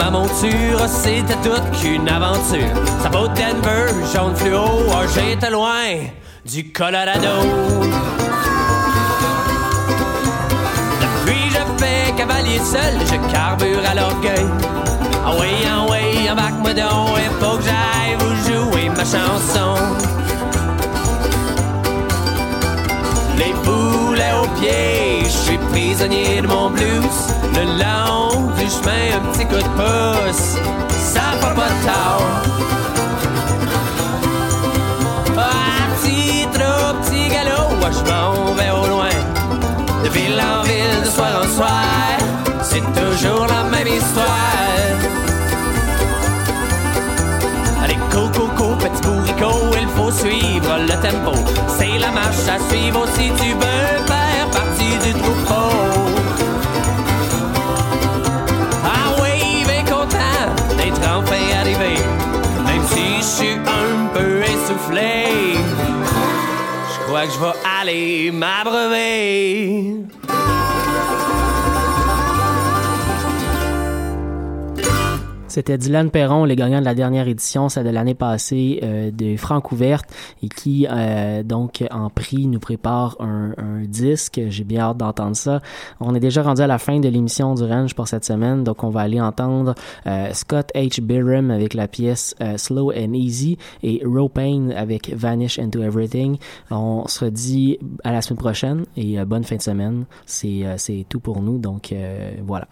Ma 0.03 0.11
monture, 0.11 0.81
c'était 0.87 1.35
toute 1.35 1.79
qu'une 1.79 2.09
aventure. 2.09 2.75
Ça 3.01 3.09
vaut 3.09 3.27
Denver, 3.29 3.87
jaune 4.13 4.35
fluo, 4.35 4.65
ah, 4.91 5.05
j'étais 5.15 5.49
loin 5.49 5.85
du 6.45 6.71
Colorado. 6.71 7.37
cavalier 12.17 12.59
seul, 12.59 12.93
je 13.09 13.33
carbure 13.33 13.81
à 13.89 13.95
l'orgueil. 13.95 14.45
Ah 15.25 15.31
oui, 15.39 15.53
ah 15.67 15.85
oui, 15.89 16.29
embarque-moi 16.29 16.73
donc, 16.73 17.17
il 17.17 17.31
faut 17.39 17.57
que 17.57 17.63
j'aille 17.63 18.15
vous 18.19 18.35
jouer 18.45 18.89
ma 18.89 19.05
chanson. 19.05 19.75
Les 23.37 23.53
boulets 23.63 24.33
aux 24.41 24.59
pieds, 24.59 25.23
je 25.23 25.29
suis 25.29 25.57
prisonnier 25.71 26.41
de 26.41 26.47
mon 26.47 26.69
blues. 26.69 27.32
Le 27.55 27.63
long 27.81 28.51
du 28.57 28.67
chemin, 28.69 29.17
un 29.17 29.31
petit 29.31 29.45
coup 29.45 29.55
de 29.55 29.71
pouce, 29.79 30.57
ça 30.89 31.21
va 31.41 31.49
pas 31.49 31.73
tard. 31.85 32.21
Ah, 35.37 35.87
petit 36.01 36.47
trou, 36.53 36.97
petit 37.01 37.29
galop, 37.29 37.75
moi 37.79 37.89
je 37.91 38.11
m'en 38.11 38.53
vais 38.55 38.71
au 38.71 38.87
loin. 38.87 39.15
De 40.03 40.09
ville 40.09 40.41
en 40.41 40.63
ville, 40.63 41.01
de 41.03 41.09
soir 41.09 41.43
en 41.43 41.55
soir, 41.55 42.17
c'est 42.61 42.85
toujours 42.93 43.47
la 43.47 43.63
même 43.69 43.87
histoire. 43.87 44.63
Coco, 48.13 48.75
petit 48.75 49.01
bourricot, 49.01 49.75
il 49.81 49.87
faut 49.87 50.11
suivre 50.11 50.77
le 50.77 50.95
tempo. 51.01 51.33
C'est 51.67 51.97
la 51.97 52.11
marche 52.11 52.47
à 52.47 52.59
suivre 52.69 53.07
si 53.15 53.31
tu 53.41 53.53
veux 53.53 54.05
faire 54.05 54.47
partie 54.51 54.97
du 55.03 55.13
troupeau. 55.19 56.22
Essoufflé. 64.73 65.55
Je 66.93 67.05
crois 67.05 67.25
que 67.25 67.33
je 67.33 67.39
vais 67.39 67.59
aller 67.81 68.31
m'abreuver. 68.31 70.02
C'était 75.53 75.77
Dylan 75.77 76.09
Perron, 76.09 76.45
le 76.45 76.55
gagnant 76.55 76.79
de 76.79 76.85
la 76.85 76.95
dernière 76.95 77.27
édition, 77.27 77.69
celle 77.69 77.85
de 77.85 77.91
l'année 77.91 78.15
passée 78.15 78.79
euh, 78.81 79.11
de 79.11 79.37
Francouverte, 79.37 80.09
et 80.41 80.49
qui 80.49 80.87
euh, 80.89 81.43
donc 81.43 81.83
en 81.91 82.09
prix 82.09 82.47
nous 82.47 82.57
prépare 82.57 83.15
un, 83.19 83.53
un 83.59 83.83
disque. 83.83 84.41
J'ai 84.47 84.63
bien 84.63 84.81
hâte 84.81 84.97
d'entendre 84.97 85.35
ça. 85.35 85.61
On 85.99 86.15
est 86.15 86.19
déjà 86.19 86.41
rendu 86.41 86.63
à 86.63 86.65
la 86.65 86.79
fin 86.79 86.99
de 86.99 87.07
l'émission 87.07 87.53
du 87.53 87.65
Range 87.65 87.93
pour 87.93 88.07
cette 88.07 88.25
semaine, 88.25 88.63
donc 88.63 88.83
on 88.83 88.89
va 88.89 89.01
aller 89.01 89.21
entendre 89.21 89.75
euh, 90.07 90.33
Scott 90.33 90.71
H. 90.73 90.99
Biram 91.01 91.51
avec 91.51 91.75
la 91.75 91.87
pièce 91.87 92.33
euh, 92.41 92.57
Slow 92.57 92.91
and 92.91 93.13
Easy 93.13 93.59
et 93.83 94.01
Ropane 94.03 94.71
avec 94.71 95.13
Vanish 95.15 95.59
into 95.59 95.83
Everything. 95.83 96.37
On 96.71 97.07
se 97.07 97.25
dit 97.25 97.77
à 98.03 98.11
la 98.11 98.23
semaine 98.23 98.39
prochaine 98.39 98.85
et 98.97 99.19
euh, 99.19 99.25
bonne 99.25 99.43
fin 99.43 99.57
de 99.57 99.61
semaine. 99.61 100.05
C'est 100.25 100.61
euh, 100.63 101.03
tout 101.07 101.19
pour 101.19 101.43
nous, 101.43 101.59
donc 101.59 101.93
voilà. 102.43 102.67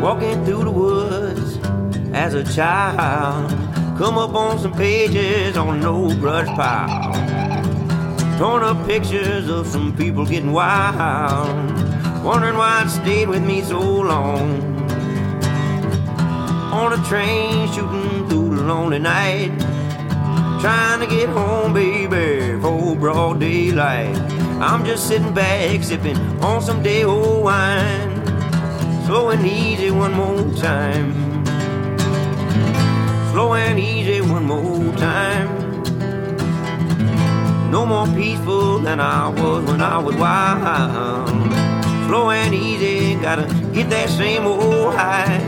Walking 0.00 0.44
through 0.46 0.64
the 0.64 0.70
woods 0.70 1.58
as 2.14 2.32
a 2.32 2.42
child, 2.54 3.67
come 3.98 4.16
up 4.16 4.32
on 4.34 4.60
some 4.60 4.72
pages 4.72 5.56
on 5.56 5.84
old 5.84 6.20
brush 6.20 6.46
pile. 6.46 7.12
Torn 8.38 8.62
up 8.62 8.86
pictures 8.86 9.48
of 9.48 9.66
some 9.66 9.94
people 9.96 10.24
getting 10.24 10.52
wild, 10.52 11.48
wondering 12.24 12.56
why 12.56 12.84
it 12.84 12.90
stayed 12.90 13.28
with 13.28 13.44
me 13.44 13.60
so 13.60 13.80
long. 13.80 14.62
On 16.72 16.92
a 16.92 17.04
train 17.08 17.66
shooting 17.72 18.28
through 18.28 18.54
the 18.54 18.62
lonely 18.62 19.00
night, 19.00 19.50
trying 20.60 21.00
to 21.00 21.06
get 21.06 21.28
home, 21.30 21.74
baby, 21.74 22.60
for 22.60 22.94
broad 22.94 23.40
daylight. 23.40 24.16
I'm 24.60 24.84
just 24.84 25.08
sitting 25.08 25.34
back, 25.34 25.82
sipping 25.82 26.16
on 26.40 26.62
some 26.62 26.84
day 26.84 27.02
old 27.02 27.42
wine 27.42 28.18
slow 29.08 29.30
and 29.30 29.46
easy 29.46 29.90
one 29.90 30.12
more 30.12 30.54
time. 30.56 31.27
Slow 33.38 33.54
and 33.54 33.78
easy 33.78 34.20
one 34.20 34.46
more 34.46 34.92
time. 34.96 35.48
No 37.70 37.86
more 37.86 38.08
peaceful 38.08 38.80
than 38.80 38.98
I 38.98 39.28
was 39.28 39.64
when 39.64 39.80
I 39.80 39.96
was 39.96 40.16
wild. 40.16 41.28
Slow 42.08 42.30
and 42.30 42.52
easy, 42.52 43.14
gotta 43.14 43.46
get 43.72 43.90
that 43.90 44.08
same 44.08 44.44
old 44.44 44.92
high. 44.92 45.38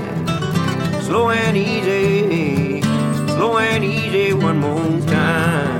Slow 1.02 1.30
and 1.30 1.56
easy, 1.56 2.80
slow 3.34 3.58
and 3.58 3.82
easy 3.84 4.34
one 4.34 4.58
more 4.58 5.00
time. 5.08 5.79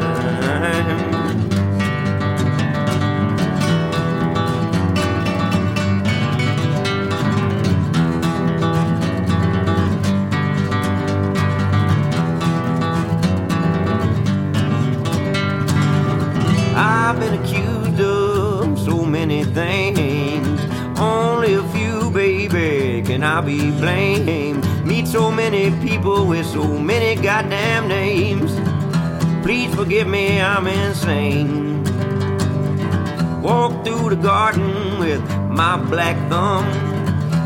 Be 23.44 23.70
blamed? 23.70 24.64
Meet 24.84 25.08
so 25.08 25.30
many 25.30 25.70
people 25.80 26.26
with 26.26 26.44
so 26.44 26.62
many 26.78 27.20
goddamn 27.20 27.88
names. 27.88 28.52
Please 29.42 29.74
forgive 29.74 30.06
me, 30.06 30.40
I'm 30.40 30.66
insane. 30.66 31.82
Walk 33.40 33.84
through 33.84 34.10
the 34.10 34.16
garden 34.16 34.98
with 34.98 35.22
my 35.48 35.78
black 35.78 36.16
thumb. 36.28 36.66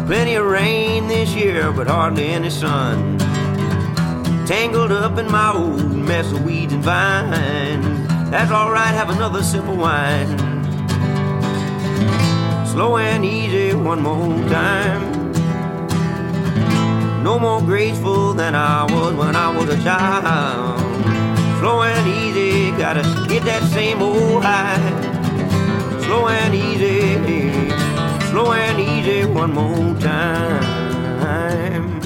Plenty 0.07 0.35
of 0.35 0.47
rain 0.47 1.07
this 1.07 1.33
year, 1.33 1.71
but 1.71 1.87
hardly 1.87 2.27
any 2.27 2.51
sun. 2.51 3.17
Tangled 4.47 4.91
up 4.91 5.17
in 5.17 5.31
my 5.31 5.53
old 5.55 5.95
mess 5.95 6.31
of 6.33 6.45
weeds 6.45 6.73
and 6.73 6.83
vines. 6.83 8.31
That's 8.31 8.51
alright, 8.51 8.95
have 8.95 9.11
another 9.11 9.45
sip 9.45 9.63
of 9.63 9.79
wine. 9.79 10.39
Slow 12.67 12.97
and 12.97 13.25
easy 13.25 13.75
one 13.75 14.03
more 14.03 14.37
time. 14.49 15.14
No 17.25 17.39
more 17.39 17.63
graceful 17.63 18.35
than 18.35 18.55
I 18.55 18.85
was 18.85 19.15
when 19.15 19.35
I 19.35 19.49
was 19.49 19.71
a 19.71 19.83
child. 19.83 20.79
Slow 21.59 21.81
and 21.81 22.07
easy, 22.07 22.71
gotta 22.73 23.01
get 23.27 23.45
that 23.45 23.63
same 23.63 24.03
old 24.03 24.43
high. 24.43 24.77
Slow 26.05 26.29
and 26.29 26.55
easy, 26.55 27.15
slow 28.29 28.53
and 28.53 28.79
easy 28.79 29.25
one 29.25 29.55
more 29.55 29.99
time. 30.01 31.99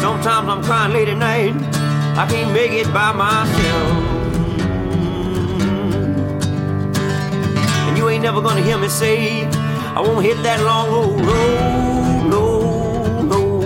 Sometimes 0.00 0.48
I'm 0.48 0.62
crying 0.64 0.92
late 0.92 1.08
at 1.08 1.18
night. 1.18 1.54
I 2.18 2.26
can't 2.28 2.52
make 2.52 2.72
it 2.72 2.92
by 2.92 3.12
myself. 3.12 4.13
Never 8.24 8.40
gonna 8.40 8.62
hear 8.62 8.78
me 8.78 8.88
say, 8.88 9.44
I 9.94 10.00
won't 10.00 10.24
hit 10.24 10.42
that 10.44 10.58
long 10.62 10.88
old 10.88 11.20
road, 11.20 12.26
no, 12.32 13.20
no. 13.20 13.60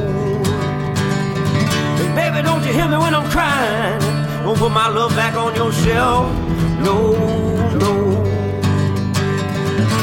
And 2.01 2.11
baby, 2.17 2.43
don't 2.43 2.67
you 2.67 2.73
hear 2.73 2.89
me 2.89 2.97
when 2.97 3.15
I'm 3.15 3.31
crying? 3.31 4.01
Don't 4.43 4.59
put 4.59 4.73
my 4.73 4.89
love 4.89 5.15
back 5.15 5.37
on 5.37 5.55
your 5.55 5.71
shelf, 5.71 6.27
no, 6.83 7.13
no. 7.85 7.93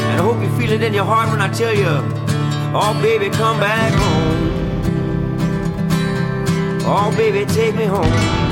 And 0.08 0.20
I 0.20 0.22
hope 0.22 0.40
you 0.40 0.48
feel 0.58 0.72
it 0.72 0.82
in 0.82 0.94
your 0.94 1.04
heart 1.04 1.28
when 1.28 1.42
I 1.42 1.48
tell 1.52 1.74
you, 1.74 1.94
oh 2.74 2.98
baby, 3.02 3.28
come 3.28 3.60
back 3.60 3.92
home. 3.92 4.46
Oh, 6.88 7.12
baby, 7.14 7.44
take 7.52 7.74
me 7.74 7.84
home. 7.84 8.45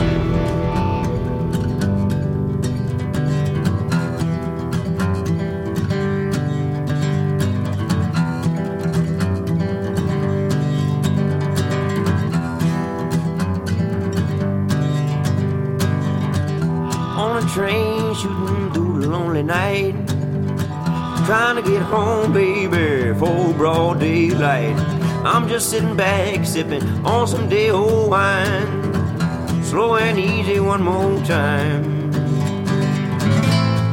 Trying 21.27 21.57
to 21.57 21.63
get 21.63 21.81
home, 21.81 22.35
baby, 22.35 23.19
for 23.19 23.55
broad 23.55 24.01
daylight. 24.01 24.77
I'm 25.25 25.49
just 25.49 25.71
sitting 25.71 25.97
back, 25.97 26.45
sipping 26.45 26.83
on 27.07 27.27
some 27.27 27.49
day 27.49 27.71
old 27.71 28.11
wine. 28.11 29.63
Slow 29.65 29.97
and 29.97 30.19
easy 30.19 30.61
one 30.61 30.83
more 30.83 31.19
time. 31.25 32.13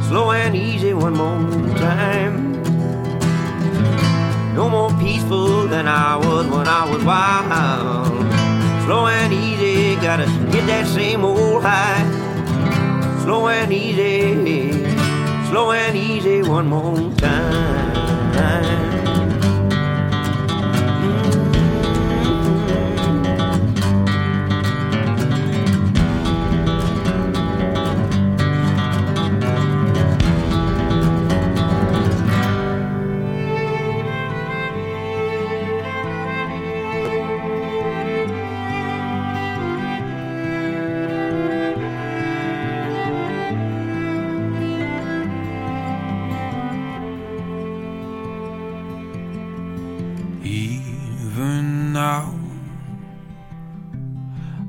Slow 0.08 0.30
and 0.32 0.54
easy 0.54 0.92
one 0.92 1.14
more 1.14 1.74
time. 1.78 2.52
No 4.54 4.68
more 4.68 4.90
peaceful 5.00 5.66
than 5.68 5.88
I 5.88 6.16
was 6.16 6.46
when 6.48 6.68
I 6.68 6.84
was 6.84 7.02
wild. 7.02 8.08
Slow 8.84 9.06
and 9.06 9.32
easy, 9.32 9.94
gotta 10.02 10.26
get 10.52 10.66
that 10.66 10.86
same 10.86 11.24
old 11.24 11.62
high. 11.62 12.04
Slow 13.22 13.48
and 13.48 13.72
easy, 13.72 14.81
slow 15.52 15.70
and 15.70 15.94
easy 15.94 16.40
one 16.40 16.66
more 16.66 16.96
time. 17.18 18.91
Even 50.52 51.94
now, 51.94 52.38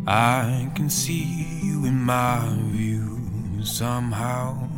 I 0.07 0.71
can 0.75 0.89
see 0.89 1.59
you 1.61 1.83
in 1.83 2.01
my 2.01 2.39
view 2.71 3.19
somehow. 3.65 4.69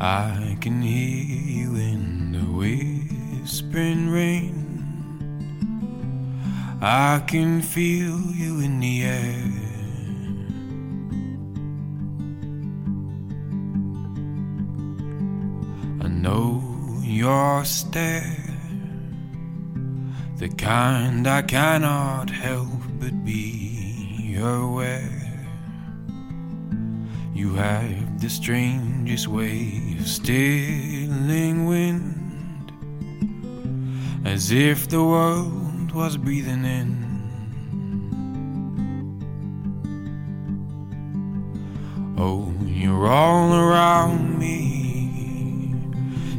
I 0.00 0.56
can 0.62 0.80
hear 0.80 1.26
you 1.60 1.76
in 1.76 2.32
the 2.32 2.46
whispering 2.60 4.08
rain. 4.08 4.56
I 6.80 7.22
can 7.26 7.60
feel 7.60 8.18
you 8.32 8.60
in 8.60 8.80
the 8.80 9.02
air. 9.04 9.52
I 16.00 16.08
know 16.08 16.62
your 17.02 17.66
stare, 17.66 18.47
the 20.38 20.48
kind 20.50 21.26
I 21.26 21.42
cannot 21.42 22.30
help 22.30 22.68
but 23.00 23.24
be 23.24 24.36
aware. 24.40 25.10
You 27.34 27.54
have 27.54 28.20
the 28.20 28.30
strangest 28.30 29.26
way 29.26 29.96
of 29.98 30.06
stealing 30.06 31.66
wind, 31.66 32.70
as 34.24 34.52
if 34.52 34.88
the 34.88 35.02
world 35.02 35.90
was 35.90 36.16
breathing 36.16 36.64
in. 36.64 37.08
Oh, 42.16 42.54
you're 42.64 43.08
all 43.08 43.52
around 43.54 44.38
me 44.38 45.74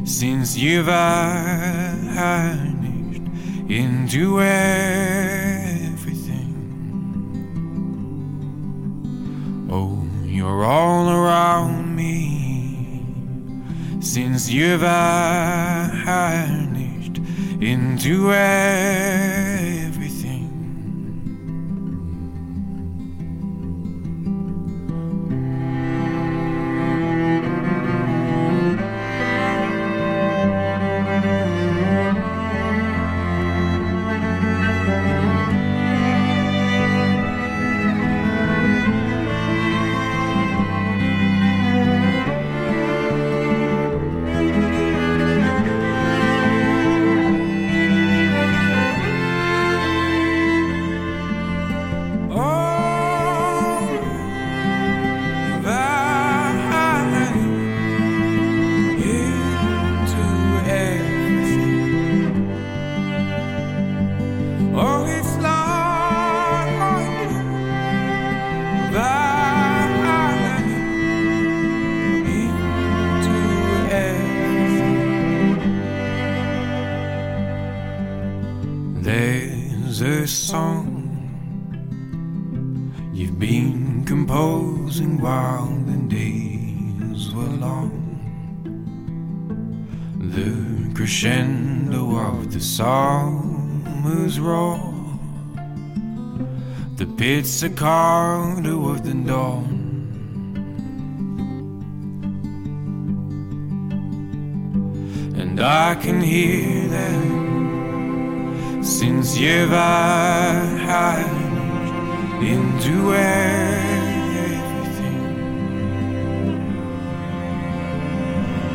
since 0.06 0.56
you've 0.56 0.86
vanished 0.86 2.69
into 3.70 4.40
everything. 4.40 4.88
Oh, 9.70 10.04
you're 10.24 10.64
all 10.64 11.08
around 11.08 11.94
me 11.94 13.04
since 14.00 14.50
you've 14.50 14.80
vanished 14.80 16.10
into 17.60 18.32
everything. 18.32 19.59
The 92.50 92.60
summer's 92.60 94.40
roar, 94.40 94.92
the 96.96 97.06
pizzicato 97.06 98.88
of 98.90 99.04
the 99.04 99.14
dawn. 99.14 99.76
And 105.36 105.60
I 105.60 105.94
can 105.94 106.20
hear 106.20 106.88
them 106.88 108.82
since 108.82 109.38
you've 109.38 109.68
vanished 109.68 111.20
into 112.42 113.14
everything. 113.14 114.10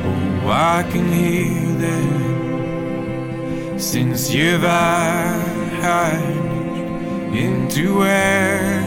Oh, 0.06 0.48
I 0.50 0.84
can 0.92 1.12
hear 1.12 1.74
that 1.82 2.25
since 3.78 4.32
you've 4.34 4.62
vanished 4.62 5.86
into 7.34 8.04
everything. 8.04 8.85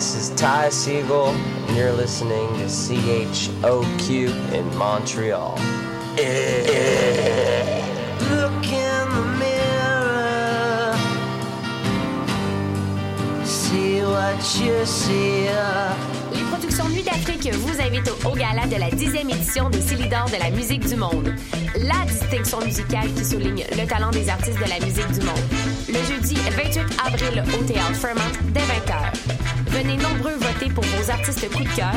This 0.00 0.14
is 0.14 0.30
Ty 0.30 0.70
Siegel, 0.70 1.26
and 1.26 1.76
you're 1.76 1.92
listening 1.92 2.48
to 2.56 2.64
CHOQ 2.64 4.10
in 4.50 4.76
Montreal. 4.78 5.56
Look 8.30 8.64
in 8.64 9.04
the 9.16 9.24
mirror. 9.38 10.96
See 13.44 14.00
what 14.00 14.40
you 14.58 14.86
see. 14.86 15.50
Les 16.32 16.44
productions 16.50 16.88
Nuit 16.88 17.02
d'Afrique 17.02 17.52
vous 17.52 17.78
invite 17.78 18.08
au, 18.08 18.30
au 18.30 18.34
gala 18.34 18.66
de 18.68 18.76
la 18.76 18.88
10e 18.88 19.28
édition 19.28 19.68
des 19.68 19.82
Célidors 19.82 20.30
de 20.30 20.38
la 20.38 20.50
musique 20.50 20.88
du 20.88 20.96
monde. 20.96 21.34
La 21.76 22.06
distinction 22.06 22.62
musicale 22.62 23.12
qui 23.12 23.24
souligne 23.26 23.66
le 23.70 23.86
talent 23.86 24.10
des 24.12 24.30
artistes 24.30 24.58
de 24.64 24.70
la 24.70 24.80
musique 24.82 25.12
du 25.12 25.26
monde. 25.26 25.44
Le 25.88 26.02
jeudi 26.10 26.36
28 26.36 26.86
avril 27.06 27.44
au 27.52 27.64
Théâtre 27.64 27.96
Fairmont 27.96 28.32
dès 28.54 28.60
20h. 28.60 29.59
Venez 29.70 29.96
nombreux 29.96 30.34
voter 30.34 30.68
pour 30.74 30.84
vos 30.84 31.10
artistes 31.10 31.48
coup 31.50 31.62
de 31.62 31.76
cœur, 31.76 31.94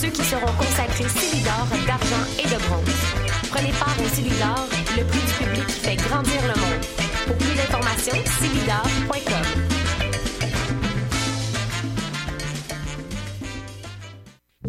ceux 0.00 0.08
qui 0.08 0.22
seront 0.22 0.52
consacrés 0.58 1.08
Célidor 1.08 1.66
d'argent 1.86 2.24
et 2.38 2.44
de 2.44 2.58
bronze. 2.68 2.94
Prenez 3.50 3.72
part 3.72 3.96
au 3.98 4.08
Célidor, 4.14 4.68
le 4.96 5.04
prix 5.04 5.20
du 5.20 5.32
public 5.44 5.66
qui 5.66 5.80
fait 5.80 5.96
grandir 5.96 6.40
le 6.42 6.60
monde. 6.60 6.84
Pour 7.26 7.36
plus 7.36 7.56
d'informations, 7.56 8.18
célidor.com. 8.40 9.64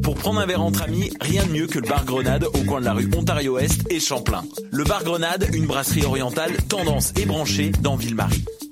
Pour 0.02 0.16
prendre 0.16 0.40
un 0.40 0.46
verre 0.46 0.62
entre 0.62 0.84
amis, 0.84 1.12
rien 1.20 1.46
de 1.46 1.52
mieux 1.52 1.68
que 1.68 1.80
le 1.80 1.88
bar 1.88 2.06
Grenade 2.06 2.46
au 2.46 2.64
coin 2.64 2.80
de 2.80 2.86
la 2.86 2.94
rue 2.94 3.10
Ontario-Est 3.16 3.92
et 3.92 4.00
Champlain. 4.00 4.44
Le 4.72 4.84
bar 4.84 5.04
Grenade, 5.04 5.50
une 5.54 5.66
brasserie 5.66 6.06
orientale 6.06 6.56
tendance 6.70 7.12
et 7.18 7.26
branchée 7.26 7.72
dans 7.82 7.96
Ville-Marie. 7.96 8.46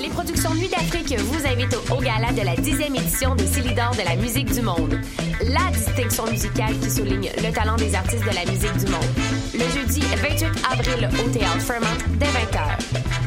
Les 0.00 0.08
productions 0.08 0.54
Nuit 0.54 0.68
d'Afrique 0.68 1.14
vous 1.18 1.46
invitent 1.46 1.76
au, 1.90 2.00
gala 2.00 2.32
de 2.32 2.40
la 2.40 2.54
10e 2.54 2.98
édition 2.98 3.34
des 3.34 3.46
Célidors 3.46 3.94
de 3.94 4.02
la 4.08 4.16
musique 4.16 4.50
du 4.50 4.62
monde. 4.62 4.98
La 5.42 5.70
distinction 5.70 6.24
musicale 6.30 6.78
qui 6.80 6.90
souligne 6.90 7.30
le 7.36 7.52
talent 7.52 7.76
des 7.76 7.94
artistes 7.94 8.24
de 8.24 8.34
la 8.34 8.50
musique 8.50 8.76
du 8.78 8.90
monde. 8.90 9.04
Le 9.52 9.68
jeudi 9.78 10.00
28 10.00 10.46
avril 10.72 11.10
au 11.12 11.30
Théâtre 11.30 11.60
Fairmont 11.60 11.86
dès 12.18 12.26
20h. 12.26 12.78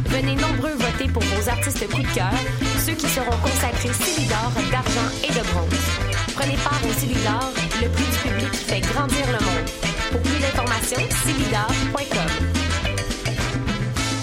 Venez 0.07 0.35
nombreux 0.41 0.73
voter 0.73 1.07
pour 1.11 1.21
vos 1.21 1.49
artistes 1.49 1.87
coup 1.87 2.01
de 2.01 2.13
cœur, 2.15 2.33
ceux 2.83 2.93
qui 2.93 3.07
seront 3.07 3.37
consacrés 3.43 3.93
Célidor 3.93 4.51
d'argent 4.71 5.09
et 5.23 5.27
de 5.27 5.45
bronze. 5.53 6.33
Prenez 6.35 6.57
part 6.63 6.81
au 6.83 6.99
Célidor, 6.99 7.51
le 7.79 7.89
prix 7.89 8.05
du 8.05 8.29
public 8.29 8.51
qui 8.51 8.63
fait 8.63 8.81
grandir 8.81 9.27
le 9.27 9.45
monde. 9.45 9.88
Pour 10.11 10.21
plus 10.21 10.39
d'informations, 10.39 11.01
cibida.com. 11.25 12.48